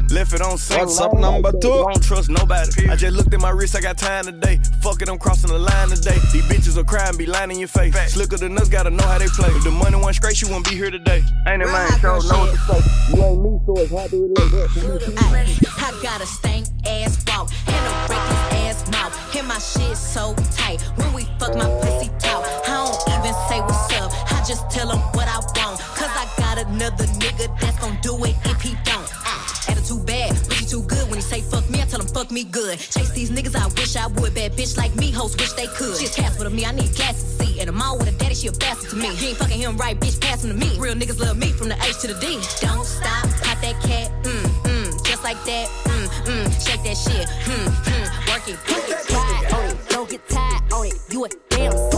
Left 0.09 0.33
it 0.33 0.41
on 0.41 0.57
sync. 0.57 0.81
Whats 0.81 1.01
Up 1.01 1.13
number 1.13 1.51
two. 1.51 1.69
Don't 1.69 2.01
trust 2.01 2.29
nobody. 2.29 2.89
I 2.89 2.95
just 2.95 3.15
looked 3.15 3.33
at 3.33 3.41
my 3.41 3.51
wrist, 3.51 3.75
I 3.75 3.81
got 3.81 3.97
time 3.97 4.25
today. 4.25 4.59
Fuck 4.81 5.01
it, 5.01 5.09
I'm 5.09 5.17
crossing 5.17 5.49
the 5.49 5.59
line 5.59 5.89
today. 5.89 6.17
These 6.31 6.43
bitches 6.45 6.77
will 6.77 6.83
cry 6.83 7.07
and 7.07 7.17
be 7.17 7.25
lying 7.25 7.51
in 7.51 7.59
your 7.59 7.67
face. 7.67 7.93
Slicker 8.13 8.37
than 8.37 8.57
us, 8.57 8.69
gotta 8.69 8.89
know 8.89 9.03
how 9.03 9.17
they 9.17 9.27
play. 9.27 9.44
If 9.53 9.63
the 9.63 9.71
money 9.71 9.97
went 9.97 10.15
straight, 10.15 10.41
you 10.41 10.47
wouldn't 10.47 10.69
be 10.69 10.75
here 10.75 10.89
today. 10.89 11.23
Ain't 11.47 11.61
it, 11.61 11.67
man? 11.67 11.99
Show 11.99 12.19
know 12.19 12.39
what 12.39 12.51
to 12.51 12.57
say. 12.57 13.15
You 13.15 13.23
ain't 13.23 13.41
me, 13.43 13.59
so 13.65 13.73
it's 13.77 13.91
hard 13.91 14.09
to 14.11 14.17
relate. 14.21 15.59
I 15.77 15.99
got 16.01 16.21
a 16.21 16.25
stank 16.25 16.65
ass 16.87 17.23
walk 17.27 17.51
and 17.67 17.85
a 17.85 17.93
reckless 18.09 18.53
ass 18.65 18.91
mouth. 18.91 19.13
Hear 19.33 19.43
my 19.43 19.59
shit 19.59 19.97
so 19.97 20.33
tight 20.55 20.81
when 20.97 21.13
we 21.13 21.23
fuck 21.39 21.55
my 21.55 21.69
pussy 21.81 22.09
talk. 22.19 22.43
I 22.67 22.73
don't 22.73 22.97
even 23.19 23.33
say 23.49 23.61
what's 23.61 23.93
up, 23.93 24.11
I 24.31 24.43
just 24.47 24.69
tell 24.71 24.89
him 24.89 24.99
what 25.13 25.27
I 25.27 25.37
want. 25.37 25.79
Cause 25.79 26.13
I 26.15 26.27
got 26.37 26.57
another 26.57 27.05
nigga 27.21 27.47
that's 27.59 27.79
gon' 27.79 27.97
do 28.01 28.15
it 28.25 28.35
if 28.45 28.61
he 28.61 28.73
don't. 28.83 29.09
Ah, 29.25 29.65
attitude 29.69 30.05
bad, 30.05 30.33
but 30.47 30.53
he 30.53 30.65
too 30.65 30.81
good 30.83 31.05
when 31.09 31.15
he 31.15 31.21
say 31.21 31.41
fuck 31.41 31.69
me, 31.69 31.81
I 31.81 31.85
tell 31.85 32.01
him 32.01 32.07
fuck 32.07 32.31
me 32.31 32.43
good. 32.43 32.79
Chase 32.79 33.11
these 33.11 33.29
niggas, 33.31 33.55
I 33.55 33.67
wish 33.67 33.95
I 33.95 34.07
would. 34.07 34.33
Bad 34.33 34.53
bitch 34.53 34.77
like 34.77 34.95
me, 34.95 35.11
hoes 35.11 35.35
wish 35.37 35.53
they 35.53 35.67
could. 35.67 35.97
She's 35.97 36.15
Casper 36.15 36.45
to 36.45 36.49
me, 36.49 36.65
I 36.65 36.71
need 36.71 36.95
gas 36.95 37.34
to 37.55 37.61
see. 37.61 37.61
And 37.61 37.69
I'm 37.69 37.97
with 37.97 38.07
a 38.07 38.11
daddy, 38.11 38.35
she 38.35 38.47
a 38.47 38.51
bastard 38.51 38.89
to 38.91 38.95
me. 38.95 39.07
You 39.15 39.29
ain't 39.29 39.37
fucking 39.37 39.59
him 39.59 39.77
right, 39.77 39.99
bitch, 39.99 40.19
pass 40.21 40.43
him 40.43 40.51
to 40.51 40.55
me. 40.55 40.77
Real 40.79 40.95
niggas 40.95 41.19
love 41.19 41.37
me 41.37 41.51
from 41.51 41.69
the 41.69 41.75
H 41.75 41.99
to 42.01 42.07
the 42.07 42.19
D. 42.19 42.39
Don't 42.61 42.85
stop, 42.85 43.29
pop 43.41 43.61
that 43.61 43.81
cat, 43.81 44.11
mm, 44.23 44.43
mm, 44.63 45.05
just 45.05 45.23
like 45.23 45.41
that, 45.45 45.67
mm, 45.85 46.07
mm, 46.25 46.67
shake 46.67 46.83
that 46.83 46.97
shit, 46.97 47.27
mm, 47.27 47.65
mm, 47.67 48.27
work 48.27 48.47
it, 48.47 48.57
work 48.71 48.89
it. 48.89 49.09
Ride 49.11 49.53
on 49.53 49.69
it, 49.71 49.89
don't 49.89 50.09
get 50.09 50.27
tired 50.27 50.73
on 50.73 50.87
it. 50.87 50.99
You 51.09 51.25
a 51.25 51.29
damn 51.49 51.94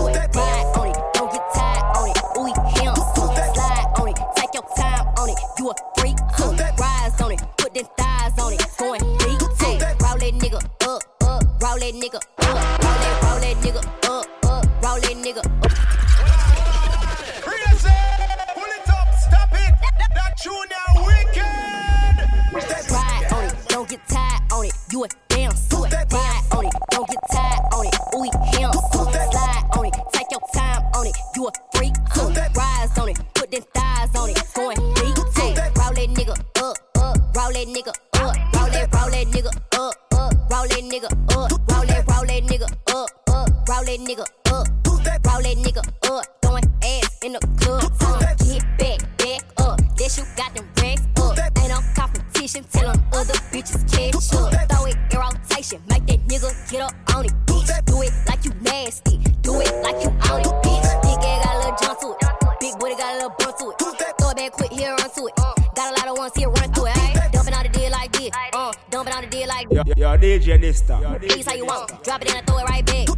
DJ 70.38 71.46
how 71.46 71.54
you 71.56 71.66
want. 71.66 72.04
Drop 72.04 72.22
it 72.22 72.30
in 72.30 72.38
and 72.38 72.46
throw 72.48 72.60
it 72.60 72.70
right 72.70 72.86
back. 72.86 73.17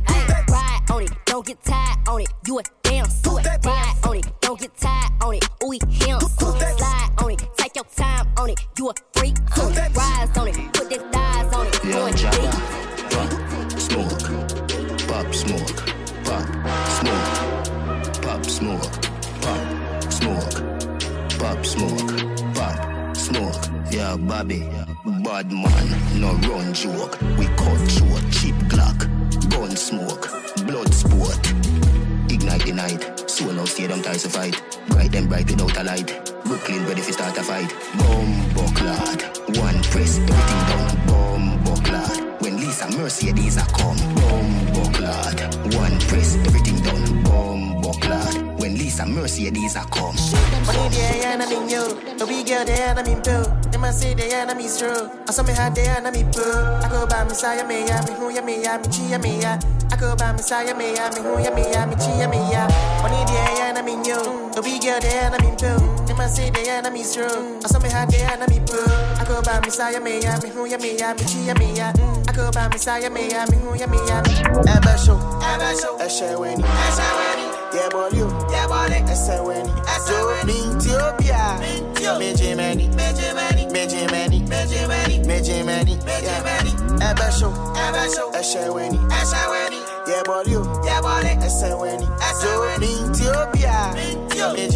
Press, 40.09 40.17
everything 40.17 40.65
down. 40.65 41.05
Bomb 41.07 41.63
bucklad. 41.63 42.41
When 42.41 42.57
Lisa 42.57 42.87
Mercedes 42.97 43.57
a 43.57 43.65
come. 43.65 43.97
Bomb 44.15 44.53
bucklad, 44.73 45.75
one 45.75 45.99
press, 46.07 46.35
everything 46.47 46.81
done. 46.81 47.23
Bomb 47.23 47.81
bucklad. 47.81 48.59
When 48.59 48.75
Lisa 48.75 49.05
Mercedes 49.05 49.75
a 49.75 49.81
come. 49.85 50.15
Money 50.65 50.89
there 50.89 51.27
and 51.27 51.43
I'm 51.43 51.51
in 51.51 51.69
you. 51.69 51.85
The 52.17 52.25
big 52.25 52.47
girl 52.47 52.65
there 52.65 52.89
and 52.89 52.99
I'm 52.99 53.05
in 53.05 53.21
blue. 53.21 53.43
They 53.71 53.77
must 53.77 54.01
say 54.01 54.13
they 54.13 54.31
and 54.33 54.51
I'm 54.51 54.57
true. 54.57 55.09
I 55.27 55.31
saw 55.31 55.43
me 55.43 55.53
hot 55.53 55.75
there 55.75 55.95
and 55.97 56.07
I'm 56.07 56.15
in 56.15 56.29
blue. 56.31 56.43
I 56.43 56.89
go 56.89 57.05
by 57.05 57.23
Messiah 57.23 57.65
me, 57.67 57.87
ya 57.87 58.01
me 58.07 58.13
who 58.13 58.29
ya 58.29 58.41
me, 58.41 58.63
ya 58.63 58.77
me 58.77 58.87
chi 58.87 59.17
me 59.17 59.41
ya. 59.41 59.59
I 59.91 59.95
go 59.97 60.15
by 60.15 60.31
Messiah 60.31 60.75
me, 60.75 60.95
ya 60.95 61.09
me 61.11 61.21
who 61.21 61.39
ya 61.39 61.53
me, 61.53 61.71
ya 61.71 61.85
me 61.85 61.95
chi 61.95 62.27
me 62.27 62.51
ya. 62.51 62.67
Money 63.01 63.23
there 63.25 63.69
and 63.69 63.77
I'm 63.77 63.87
in 63.87 64.03
you. 64.03 64.51
The 64.53 64.61
big 64.61 64.81
girl 64.81 64.99
there 64.99 65.25
and 65.25 65.35
I'm 65.35 65.45
in 65.45 65.55
blue. 65.55 65.98
They 66.09 66.15
must 66.15 66.37
say 66.37 66.49
they 66.49 66.71
I'm 66.71 66.95
in 66.95 67.05
true. 67.05 67.61
I 67.63 67.67
saw 67.67 67.77
me 67.77 67.89
there 67.89 68.33
and 68.33 68.41
I'm 68.41 68.49
in 68.49 68.65
blue. 68.65 68.81
I 68.81 69.23
go 69.27 69.43
by 69.43 69.59
Messiah 69.59 70.01
me, 70.01 70.19
ya 70.19 70.39
me 70.41 70.49
who 70.49 70.65
ya 70.65 70.79
me, 70.79 70.97
ya 70.97 71.13
me 71.13 71.21
chi 71.21 71.45
ya 71.45 71.53
me 71.53 71.71
ya. 71.77 71.93
I 72.27 72.31
go 72.33 72.49
by 72.49 72.67
Messiah 72.67 73.11
me, 73.11 73.29
ya 73.29 73.45
me 73.45 73.57
who 73.57 73.77
ya 73.77 73.85
me, 73.85 74.01
ya 74.09 74.17
me. 74.25 74.33
Ever 74.65 74.97
show, 74.97 75.21
ever 75.45 75.69
show, 75.77 76.01
Eshe 76.01 76.33
Weni, 76.33 76.65
Eshe 76.65 77.05
Weni. 77.13 77.45
Yeah, 77.75 77.89
boy, 77.89 78.09
you. 78.17 78.25
Yeah, 78.49 78.65
boy, 78.65 78.89
Eshe 78.89 79.37
Weni. 79.45 79.69
Eshe 79.85 80.17
Weni. 80.25 80.81
Ethiopia. 80.81 82.17
Meji 82.17 82.55
many. 82.55 82.87
Meji 82.89 83.29
many. 83.35 83.67
Meji 83.67 84.07
many. 84.09 84.45
Meji 84.49 84.87
many. 84.87 85.19
Meji 85.19 85.61
many. 85.61 85.95
Meji 86.09 86.37
many. 86.41 86.71
Ever 87.05 87.31
show. 87.37 87.53
Ever 87.77 88.09
show. 88.09 88.31
Eshe 88.33 88.65
Weni. 88.73 88.97
Eshe 89.13 89.41
Weni. 89.45 89.79
Yeah, 90.07 90.23
boy, 90.25 90.41
you. 90.49 90.65
Yeah, 90.83 91.01
boy, 91.01 91.21
Eshe 91.21 91.69
Weni. 91.77 92.07
Eshe 92.17 92.49
Weni. 92.57 92.89
Ethiopia. 93.13 93.93
Meji 93.93 94.41
many. 94.41 94.68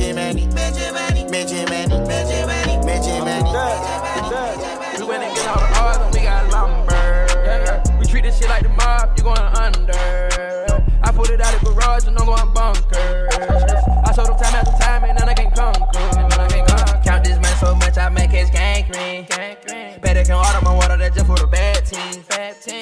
So 18.33 18.41
much 18.41 18.55
I 18.55 18.83
make 18.83 19.27
his 19.27 19.27
gangrene. 19.29 19.99
Better 20.01 20.23
can 20.23 20.35
order 20.35 20.61
my 20.63 20.73
water 20.73 20.97
that's 20.97 21.15
just 21.15 21.27
for 21.27 21.37
the 21.37 21.47
bad 21.47 21.85
team. 21.85 22.23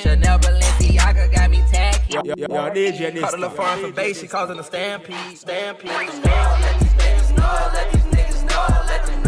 Chanel 0.02 0.40
Balenciaga 0.40 1.32
got 1.34 1.50
me 1.50 1.62
tacky. 1.72 2.14
Yo, 2.14 2.22
yo, 2.26 2.34
yo, 2.38 2.48
DJ 2.72 3.14
this 3.14 3.22
Caught 3.22 3.34
a 3.34 3.38
little 3.38 3.56
time. 3.56 3.78
foreign 3.80 3.80
for 3.92 3.92
base, 3.96 4.20
she 4.20 4.28
causing 4.28 4.60
a 4.60 4.64
stampede. 4.64 5.38
Stampede. 5.38 6.10
Stampede. 6.10 6.62
Let 6.62 6.80
these 6.80 6.94
niggas 6.94 7.38
know, 7.38 7.70
let 7.74 7.92
these 7.92 8.04
niggas 8.04 8.44
know, 8.50 8.68
let 8.86 9.06
them 9.06 9.16
know, 9.16 9.21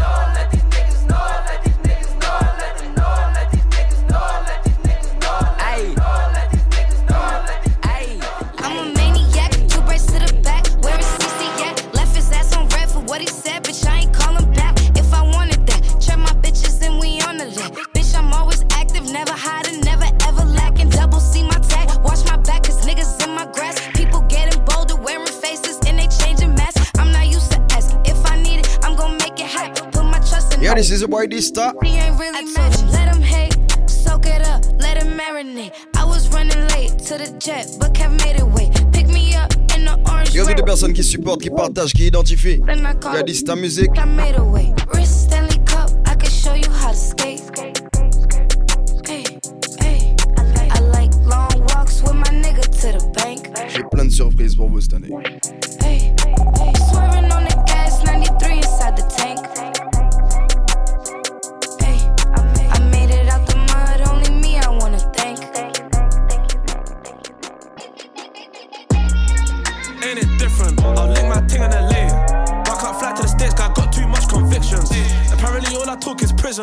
This 30.84 30.91
is 30.91 31.02
a 31.02 31.08
boy 31.08 31.28
Dista. 31.28 31.72
He 31.82 31.96
ain't 31.96 32.19
really 32.19 32.43
matching. 32.56 32.89
Let 32.89 33.15
him 33.15 33.22
hate, 33.22 33.56
soak 33.89 34.26
it 34.26 34.46
up, 34.46 34.65
let 34.82 35.02
him 35.02 35.17
marinate. 35.17 35.72
I 35.96 36.04
was 36.04 36.28
running 36.28 36.60
late 36.76 37.00
to 37.08 37.17
the 37.17 37.34
jet, 37.39 37.69
but 37.80 37.93
Kev 37.93 38.12
made 38.26 38.36
it 38.36 38.43
wait. 38.43 38.74
Pick 38.91 39.08
me 39.08 39.34
up 39.34 39.54
in 39.78 39.86
the 39.86 39.98
orange 40.06 40.32
Il 40.32 40.36
y 40.36 40.39
a 40.41 40.43
toutes 40.43 40.58
les 40.58 40.62
rain. 40.62 40.65
personnes 40.65 40.91
qui 40.91 41.06
supportent, 41.06 41.41
qui 41.41 41.50
partagent, 41.52 41.93
qui 41.93 42.08
identifient. 42.08 42.60
Then 42.65 42.86
I 42.86 42.96
call 43.00 43.13
Il 43.13 43.15
y 43.15 43.19
a 43.19 43.24
Dista 43.24 43.56
Musique. 43.56 43.91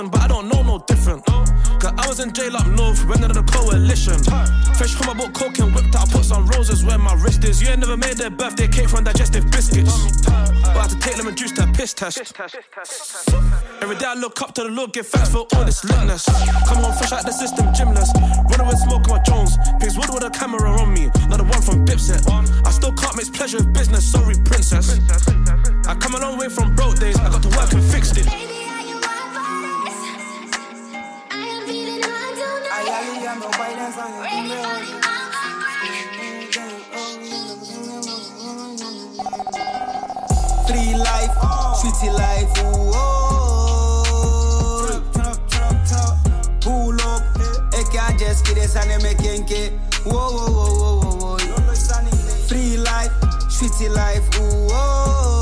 Prison, 0.00 0.10
but 0.10 0.20
I 0.22 0.28
don't 0.28 0.48
know 0.48 0.62
no 0.62 0.78
different. 0.86 1.24
Cause 1.80 1.92
I 1.96 2.08
was 2.08 2.20
in 2.20 2.32
jail 2.32 2.56
up 2.56 2.66
north, 2.66 3.04
went 3.06 3.22
under 3.22 3.40
the 3.40 3.46
coalition. 3.52 4.18
Fresh 4.74 4.94
home, 4.94 5.16
my 5.16 5.24
book, 5.24 5.32
coke 5.32 5.58
and 5.58 5.74
whipped 5.74 5.94
out, 5.94 6.10
put 6.10 6.24
some 6.24 6.46
roses 6.46 6.84
where 6.84 6.98
my 6.98 7.14
wrist 7.14 7.44
is. 7.44 7.60
You 7.60 7.68
ain't 7.68 7.80
never 7.80 7.96
made 7.96 8.16
their 8.16 8.30
birthday 8.30 8.68
cake 8.68 8.88
from 8.88 9.04
digestive 9.04 9.50
biscuits. 9.50 10.20
But 10.26 10.76
I 10.76 10.82
had 10.82 10.90
to 10.90 10.98
take 10.98 11.16
lemon 11.16 11.34
juice 11.36 11.52
to 11.52 11.66
piss 11.72 11.94
test. 11.94 12.18
Every 13.80 13.96
day 13.96 14.06
I 14.06 14.14
look 14.14 14.40
up 14.42 14.54
to 14.54 14.64
the 14.64 14.70
Lord, 14.70 14.92
give 14.92 15.06
thanks 15.06 15.30
for 15.30 15.46
all 15.54 15.64
this 15.64 15.82
litness. 15.84 16.26
Come 16.68 16.84
on, 16.84 16.92
fresh 16.96 17.12
out 17.12 17.24
the 17.24 17.32
system, 17.32 17.72
gymnast. 17.74 18.14
Running 18.50 18.66
with 18.66 18.78
smoke 18.78 19.08
on 19.08 19.16
my 19.16 19.22
Jones. 19.22 19.56
Pigs 19.80 19.96
wood 19.96 20.10
with 20.12 20.24
a 20.24 20.30
camera 20.30 20.70
on 20.80 20.92
me, 20.92 21.06
not 21.28 21.38
the 21.38 21.44
one 21.44 21.62
from 21.62 21.84
Dipset. 21.86 22.28
I 22.66 22.70
still 22.70 22.92
can't 22.92 23.16
mix 23.16 23.30
pleasure 23.30 23.58
with 23.58 23.72
business, 23.72 24.04
sorry, 24.10 24.36
princess. 24.44 24.98
I 25.88 25.94
come 25.94 26.14
a 26.14 26.20
long 26.20 26.38
way 26.38 26.48
from 26.48 26.74
broke 26.74 26.98
days, 26.98 27.16
I 27.18 27.30
got 27.30 27.42
to 27.42 27.48
work 27.56 27.72
and 27.72 27.82
fixed 27.82 28.16
it. 28.18 28.49
Free 40.66 40.94
life, 40.94 41.34
sweetie 41.76 42.10
life, 42.10 42.48
ooh, 42.64 42.92
oh. 42.94 44.06
Pull 46.62 46.94
up, 47.02 47.22
eke 47.78 48.00
ajeski 48.00 48.66
sane 48.68 48.96
mekenke, 49.02 49.70
whoa, 50.04 50.30
whoa, 50.32 50.50
whoa, 50.50 50.70
whoa, 50.78 50.96
whoa, 51.00 51.36
whoa. 51.36 51.74
Free 52.48 52.78
life, 52.78 53.12
sweetie 53.50 53.90
life, 53.90 54.24
ooh, 54.40 54.68
oh. 54.72 55.39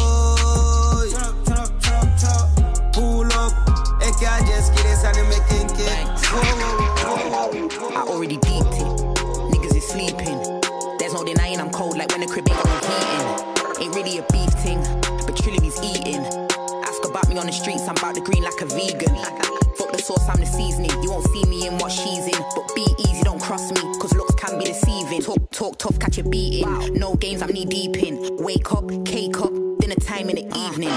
I'm 20.28 20.40
the 20.40 20.46
seasoning. 20.46 20.90
You 21.02 21.10
won't 21.10 21.26
see 21.28 21.44
me 21.44 21.66
in 21.66 21.78
what 21.78 21.90
she's 21.90 22.26
in. 22.26 22.42
But 22.54 22.74
be 22.74 22.86
easy, 23.08 23.22
don't 23.22 23.40
cross 23.40 23.70
me, 23.72 23.80
cause 23.98 24.14
looks 24.14 24.34
can 24.34 24.58
be 24.58 24.66
deceiving. 24.66 25.22
Talk, 25.22 25.50
talk 25.50 25.78
tough, 25.78 25.98
catch 25.98 26.18
a 26.18 26.24
beating. 26.24 26.94
No 26.94 27.14
games, 27.16 27.42
I'm 27.42 27.50
knee 27.50 27.64
deep 27.64 27.96
in. 27.96 28.36
Wake 28.36 28.72
up, 28.72 28.88
cake 29.04 29.40
up, 29.40 29.52
dinner 29.78 29.96
time 29.96 30.28
in 30.28 30.36
the 30.36 30.56
evening. 30.66 30.90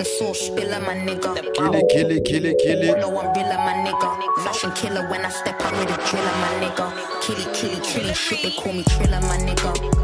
The 0.00 0.04
sauce, 0.04 0.40
spiller, 0.40 0.80
my 0.80 0.94
nigga. 0.94 1.34
Kill 1.54 1.74
it, 1.74 1.88
kill 1.90 2.10
it, 2.10 2.24
kill 2.24 2.44
it, 2.44 2.58
kill 2.58 2.82
it. 2.82 2.98
No 2.98 3.08
one 3.10 3.26
realer, 3.34 3.58
my 3.58 3.74
nigga. 3.84 4.44
Fashion 4.44 4.72
killer 4.72 5.06
when 5.10 5.24
I 5.24 5.28
step 5.28 5.60
out 5.60 5.72
with 5.72 5.90
a 5.90 5.98
driller, 6.08 6.36
my 6.42 6.52
nigga. 6.62 6.86
Killy, 7.22 7.44
killy, 7.52 7.80
killy 7.84 8.14
shit, 8.14 8.42
they 8.42 8.50
call 8.50 8.72
me 8.72 8.82
Triller, 8.84 9.20
my 9.20 9.36
nigga. 9.36 9.99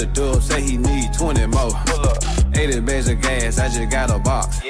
He 0.00 0.06
just 0.06 0.14
dub, 0.14 0.42
say 0.42 0.62
he 0.62 0.78
need 0.78 1.12
20 1.12 1.46
more. 1.48 1.72
80 2.54 2.80
bags 2.80 3.08
of 3.10 3.20
gas, 3.20 3.58
I 3.58 3.68
just 3.68 3.90
got 3.90 4.10
a 4.10 4.18
box. 4.18 4.62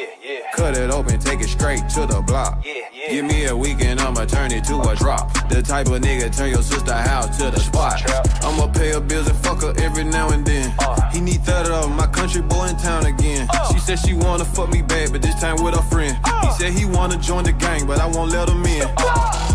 Cut 0.56 0.76
it 0.76 0.90
open, 0.90 1.20
take 1.20 1.40
it 1.40 1.48
straight 1.48 1.88
to 1.90 2.04
the 2.04 2.20
block. 2.26 2.64
Give 3.08 3.24
me 3.24 3.44
a 3.44 3.56
weekend, 3.56 4.00
I'ma 4.00 4.24
turn 4.24 4.50
it 4.50 4.64
to 4.64 4.80
a 4.80 4.96
drop. 4.96 5.32
The 5.48 5.62
type 5.62 5.86
of 5.86 6.02
nigga 6.02 6.36
turn 6.36 6.50
your 6.50 6.62
sister 6.62 6.92
house 6.92 7.38
to 7.38 7.48
the 7.48 7.60
spot. 7.60 8.02
I'ma 8.42 8.66
pay 8.72 8.90
her 8.90 9.00
bills 9.00 9.28
and 9.28 9.36
fuck 9.38 9.62
her 9.62 9.72
every 9.78 10.02
now 10.02 10.30
and 10.30 10.44
then. 10.44 10.74
Uh. 10.80 11.00
He 11.12 11.20
need 11.20 11.44
30 11.44 11.70
of 11.74 11.90
my 11.92 12.08
country 12.08 12.42
boy 12.42 12.66
in 12.66 12.76
town 12.78 13.06
again. 13.06 13.46
Uh. 13.52 13.72
She 13.72 13.78
said 13.78 14.00
she 14.00 14.14
wanna 14.14 14.44
fuck 14.44 14.68
me 14.70 14.82
bad, 14.82 15.12
but 15.12 15.22
this 15.22 15.40
time 15.40 15.62
with 15.62 15.78
a 15.78 15.82
friend. 15.82 16.18
Uh. 16.24 16.48
He 16.48 16.52
said 16.58 16.72
he 16.72 16.86
wanna 16.86 17.18
join 17.18 17.44
the 17.44 17.52
gang, 17.52 17.86
but 17.86 18.00
I 18.00 18.06
won't 18.06 18.32
let 18.32 18.48
him 18.48 18.64
in. 18.66 18.82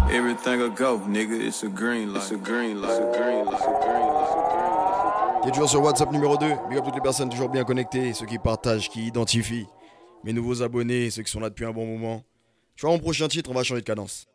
Everything'll 0.09 0.69
go, 0.69 0.99
nigga, 0.99 1.37
it's 1.37 1.63
a 1.63 1.67
green 1.67 2.13
light. 2.13 2.21
It's 2.21 2.31
a 2.31 2.37
green 2.37 2.81
light. 2.81 2.91
It's 2.91 2.99
a 2.99 3.19
green 3.19 3.45
light. 3.45 3.53
It's 3.53 3.61
a 3.61 3.85
green 3.85 4.13
light. 4.13 4.64
Est 5.45 5.51
toujours 5.51 5.69
sur 5.69 5.83
WhatsApp 5.83 6.11
numéro 6.11 6.37
2. 6.37 6.47
Big 6.69 6.79
up 6.79 6.85
toutes 6.85 6.95
les 6.95 7.01
personnes 7.01 7.29
toujours 7.29 7.49
bien 7.49 7.63
connectées, 7.63 8.13
ceux 8.13 8.25
qui 8.25 8.39
partagent, 8.39 8.89
qui 8.89 9.05
identifient. 9.05 9.67
Mes 10.23 10.33
nouveaux 10.33 10.63
abonnés, 10.63 11.11
ceux 11.11 11.21
qui 11.21 11.31
sont 11.31 11.39
là 11.39 11.49
depuis 11.49 11.65
un 11.65 11.71
bon 11.71 11.85
moment. 11.85 12.23
Tu 12.75 12.83
vois, 12.83 12.95
mon 12.95 12.99
prochain 12.99 13.27
titre, 13.27 13.51
on 13.51 13.53
va 13.53 13.61
changer 13.61 13.81
de 13.81 13.85
cadence. 13.85 14.25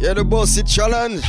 Yeah, 0.00 0.14
the 0.14 0.24
boss 0.24 0.56
it 0.56 0.66
challenge. 0.66 1.22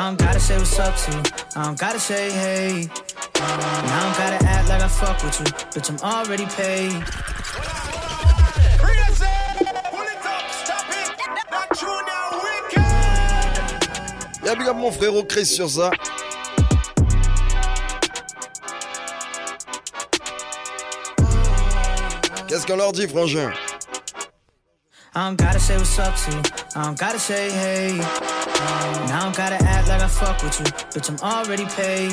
I 0.00 0.06
don't 0.06 0.18
gotta 0.18 0.40
say 0.40 0.56
what's 0.56 0.78
up 0.78 0.96
to 0.96 1.12
you. 1.12 1.22
I 1.56 1.64
don't 1.64 1.78
gotta 1.78 2.00
say 2.00 2.30
hey. 2.30 2.88
I 3.34 4.00
don't 4.00 4.16
gotta 4.16 4.46
act 4.48 4.68
like 4.70 4.80
I 4.80 4.88
fuck 4.88 5.22
with 5.22 5.38
you. 5.40 5.44
Bitch, 5.74 5.90
I'm 5.90 5.98
already 6.00 6.46
paid. 6.46 7.04
Y'a 14.42 14.54
big 14.54 14.68
up 14.68 14.76
mon 14.76 14.90
frérot 14.90 15.24
Chris 15.24 15.44
sur 15.44 15.68
ça. 15.68 15.90
Qu'est-ce 22.48 22.66
qu'on 22.66 22.76
leur 22.76 22.92
dit, 22.92 23.06
frangin? 23.06 23.52
I 25.12 25.26
don't 25.26 25.36
gotta 25.36 25.58
say 25.58 25.76
what's 25.76 25.98
up 25.98 26.14
to 26.14 26.30
you. 26.30 26.42
I 26.76 26.84
don't 26.84 26.96
gotta 26.98 27.18
say 27.18 27.50
hey. 27.50 27.98
Um, 27.98 29.10
I 29.10 29.20
don't 29.24 29.36
gotta 29.36 29.56
act 29.64 29.88
like 29.88 30.00
I 30.00 30.06
fuck 30.06 30.40
with 30.40 30.56
you. 30.60 30.66
Bitch, 30.94 31.10
I'm 31.10 31.18
already 31.18 31.64
paid. 31.64 32.12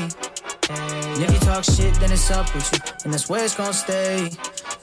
And 0.71 1.23
if 1.23 1.31
you 1.31 1.39
talk 1.39 1.63
shit, 1.63 1.93
then 1.95 2.11
it's 2.11 2.31
up 2.31 2.51
with 2.55 2.67
you. 2.73 2.79
And 3.05 3.13
that's 3.13 3.29
where 3.29 3.45
it's 3.45 3.55
gonna 3.55 3.71
stay. 3.71 4.31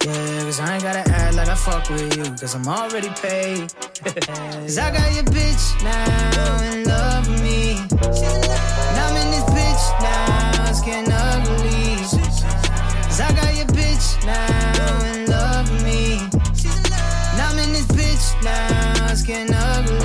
Yeah, 0.04 0.42
cause 0.44 0.60
I 0.60 0.74
ain't 0.74 0.84
gotta 0.84 1.10
act 1.10 1.34
like 1.34 1.48
I 1.48 1.56
fuck 1.56 1.90
with 1.90 2.16
you. 2.16 2.24
Cause 2.36 2.54
I'm 2.54 2.68
already 2.68 3.08
paid. 3.20 3.74
Cause 4.04 4.78
I 4.78 4.92
got 4.92 5.12
your 5.12 5.24
bitch 5.24 5.82
now 5.82 6.72
in 6.72 6.84
love 6.84 7.28
with 7.28 7.42
me. 7.42 7.78
And 7.80 8.96
I'm 9.02 9.16
in 9.16 9.30
this 9.32 9.44
bitch 9.50 10.00
now, 10.00 10.70
it's 10.70 10.82
getting 10.82 11.12
ugly. 11.12 11.96
Cause 13.06 13.20
I 13.20 13.32
got 13.34 13.56
your 13.56 13.66
bitch 13.66 14.24
now 14.24 14.73
I'm 17.54 17.60
in 17.60 17.72
this 17.72 17.86
bitch 17.86 18.42
now, 18.42 19.12
it's 19.12 19.22
getting 19.22 19.54
ugly. 19.54 19.98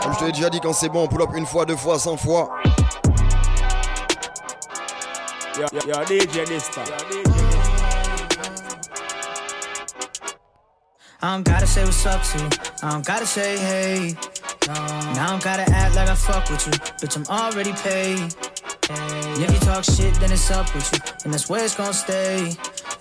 Comme 0.00 0.12
je 0.12 0.18
te 0.18 0.24
l'ai 0.24 0.32
déjà 0.32 0.50
dit, 0.50 0.60
quand 0.60 0.72
c'est 0.72 0.88
bon, 0.88 1.02
on 1.02 1.08
pull 1.08 1.22
up 1.22 1.30
une 1.34 1.46
fois, 1.46 1.64
deux 1.64 1.74
fois, 1.74 1.98
cent 1.98 2.16
fois. 2.16 2.50
Yo, 5.58 5.66
yo, 5.72 5.80
yo, 5.88 6.04
DJ 6.04 6.46
Dysta. 6.46 6.82
I 11.22 11.34
don't 11.34 11.42
gotta 11.42 11.66
say 11.66 11.84
what's 11.84 12.06
up 12.06 12.22
to 12.22 12.38
you. 12.38 12.48
I 12.84 12.90
don't 12.92 13.04
gotta 13.04 13.26
say 13.26 13.58
hey. 13.58 14.16
No. 14.68 14.74
And 14.74 15.18
I 15.18 15.30
don't 15.30 15.42
gotta 15.42 15.68
act 15.72 15.96
like 15.96 16.08
I 16.08 16.14
fuck 16.14 16.48
with 16.50 16.66
you. 16.66 16.72
Bitch, 17.00 17.16
I'm 17.16 17.26
already 17.26 17.72
paid. 17.72 18.32
And 18.90 19.42
if 19.42 19.50
you 19.52 19.58
talk 19.60 19.84
shit, 19.84 20.14
then 20.20 20.32
it's 20.32 20.50
up 20.50 20.72
with 20.74 20.92
you. 20.92 21.00
And 21.24 21.32
that's 21.32 21.48
where 21.48 21.64
it's 21.64 21.74
gonna 21.74 21.92
stay. 21.92 22.56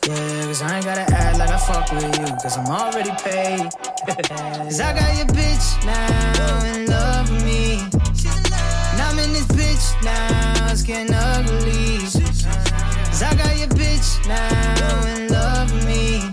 Yeah, 0.08 0.46
cause 0.46 0.62
I 0.62 0.78
ain't 0.78 0.86
gotta 0.86 1.02
act 1.14 1.40
like 1.40 1.50
I 1.50 1.58
fuck 1.58 1.92
with 1.92 2.04
you. 2.04 2.26
Cause 2.42 2.58
I'm 2.58 2.68
already 2.68 3.12
paid. 3.24 3.70
Cause 4.08 4.80
I 4.80 4.94
got 4.94 5.18
your 5.18 5.28
bitch 5.28 5.86
now 5.86 6.66
in 6.74 6.86
love 6.88 7.30
with 7.30 7.44
me. 7.44 7.80
And 7.82 9.02
I'm 9.02 9.20
in 9.20 9.34
this 9.34 9.48
bitch 9.48 10.04
now, 10.04 10.72
it's 10.72 10.84
getting 10.84 11.14
ugly. 11.14 12.00
Cause 12.00 13.24
I 13.24 13.36
got 13.36 13.58
your 13.58 13.70
bitch 13.70 14.28
now 14.28 15.16
in 15.16 15.32
love 15.32 15.72
with 15.74 15.86
me. 15.86 16.32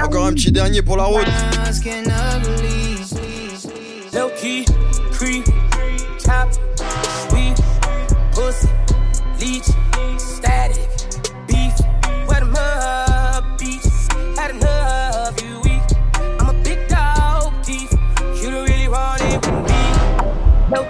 Encore 0.00 0.26
un 0.26 0.34
petit 0.34 0.52
dernier 0.52 0.82
pour 0.82 0.96
la 0.96 1.06
route. 1.06 1.26
Now 1.26 1.68
it's 1.68 1.80
getting 1.80 2.10
ugly. 2.10 2.98
Low 4.12 4.30
key, 4.30 4.64
creep, 5.12 5.44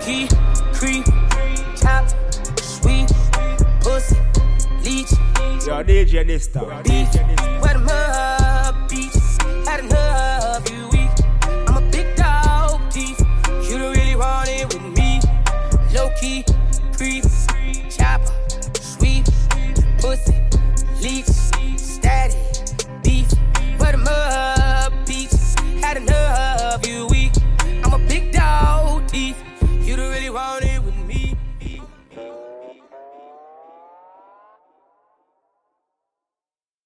key, 0.08 0.26
creep, 0.72 1.04
sweet, 2.62 3.08
pussy, 3.82 4.16
leech, 4.82 5.12
Yo, 5.66 5.82
DJ 5.84 6.24
Dysta. 6.24 6.60
beef, 6.82 7.12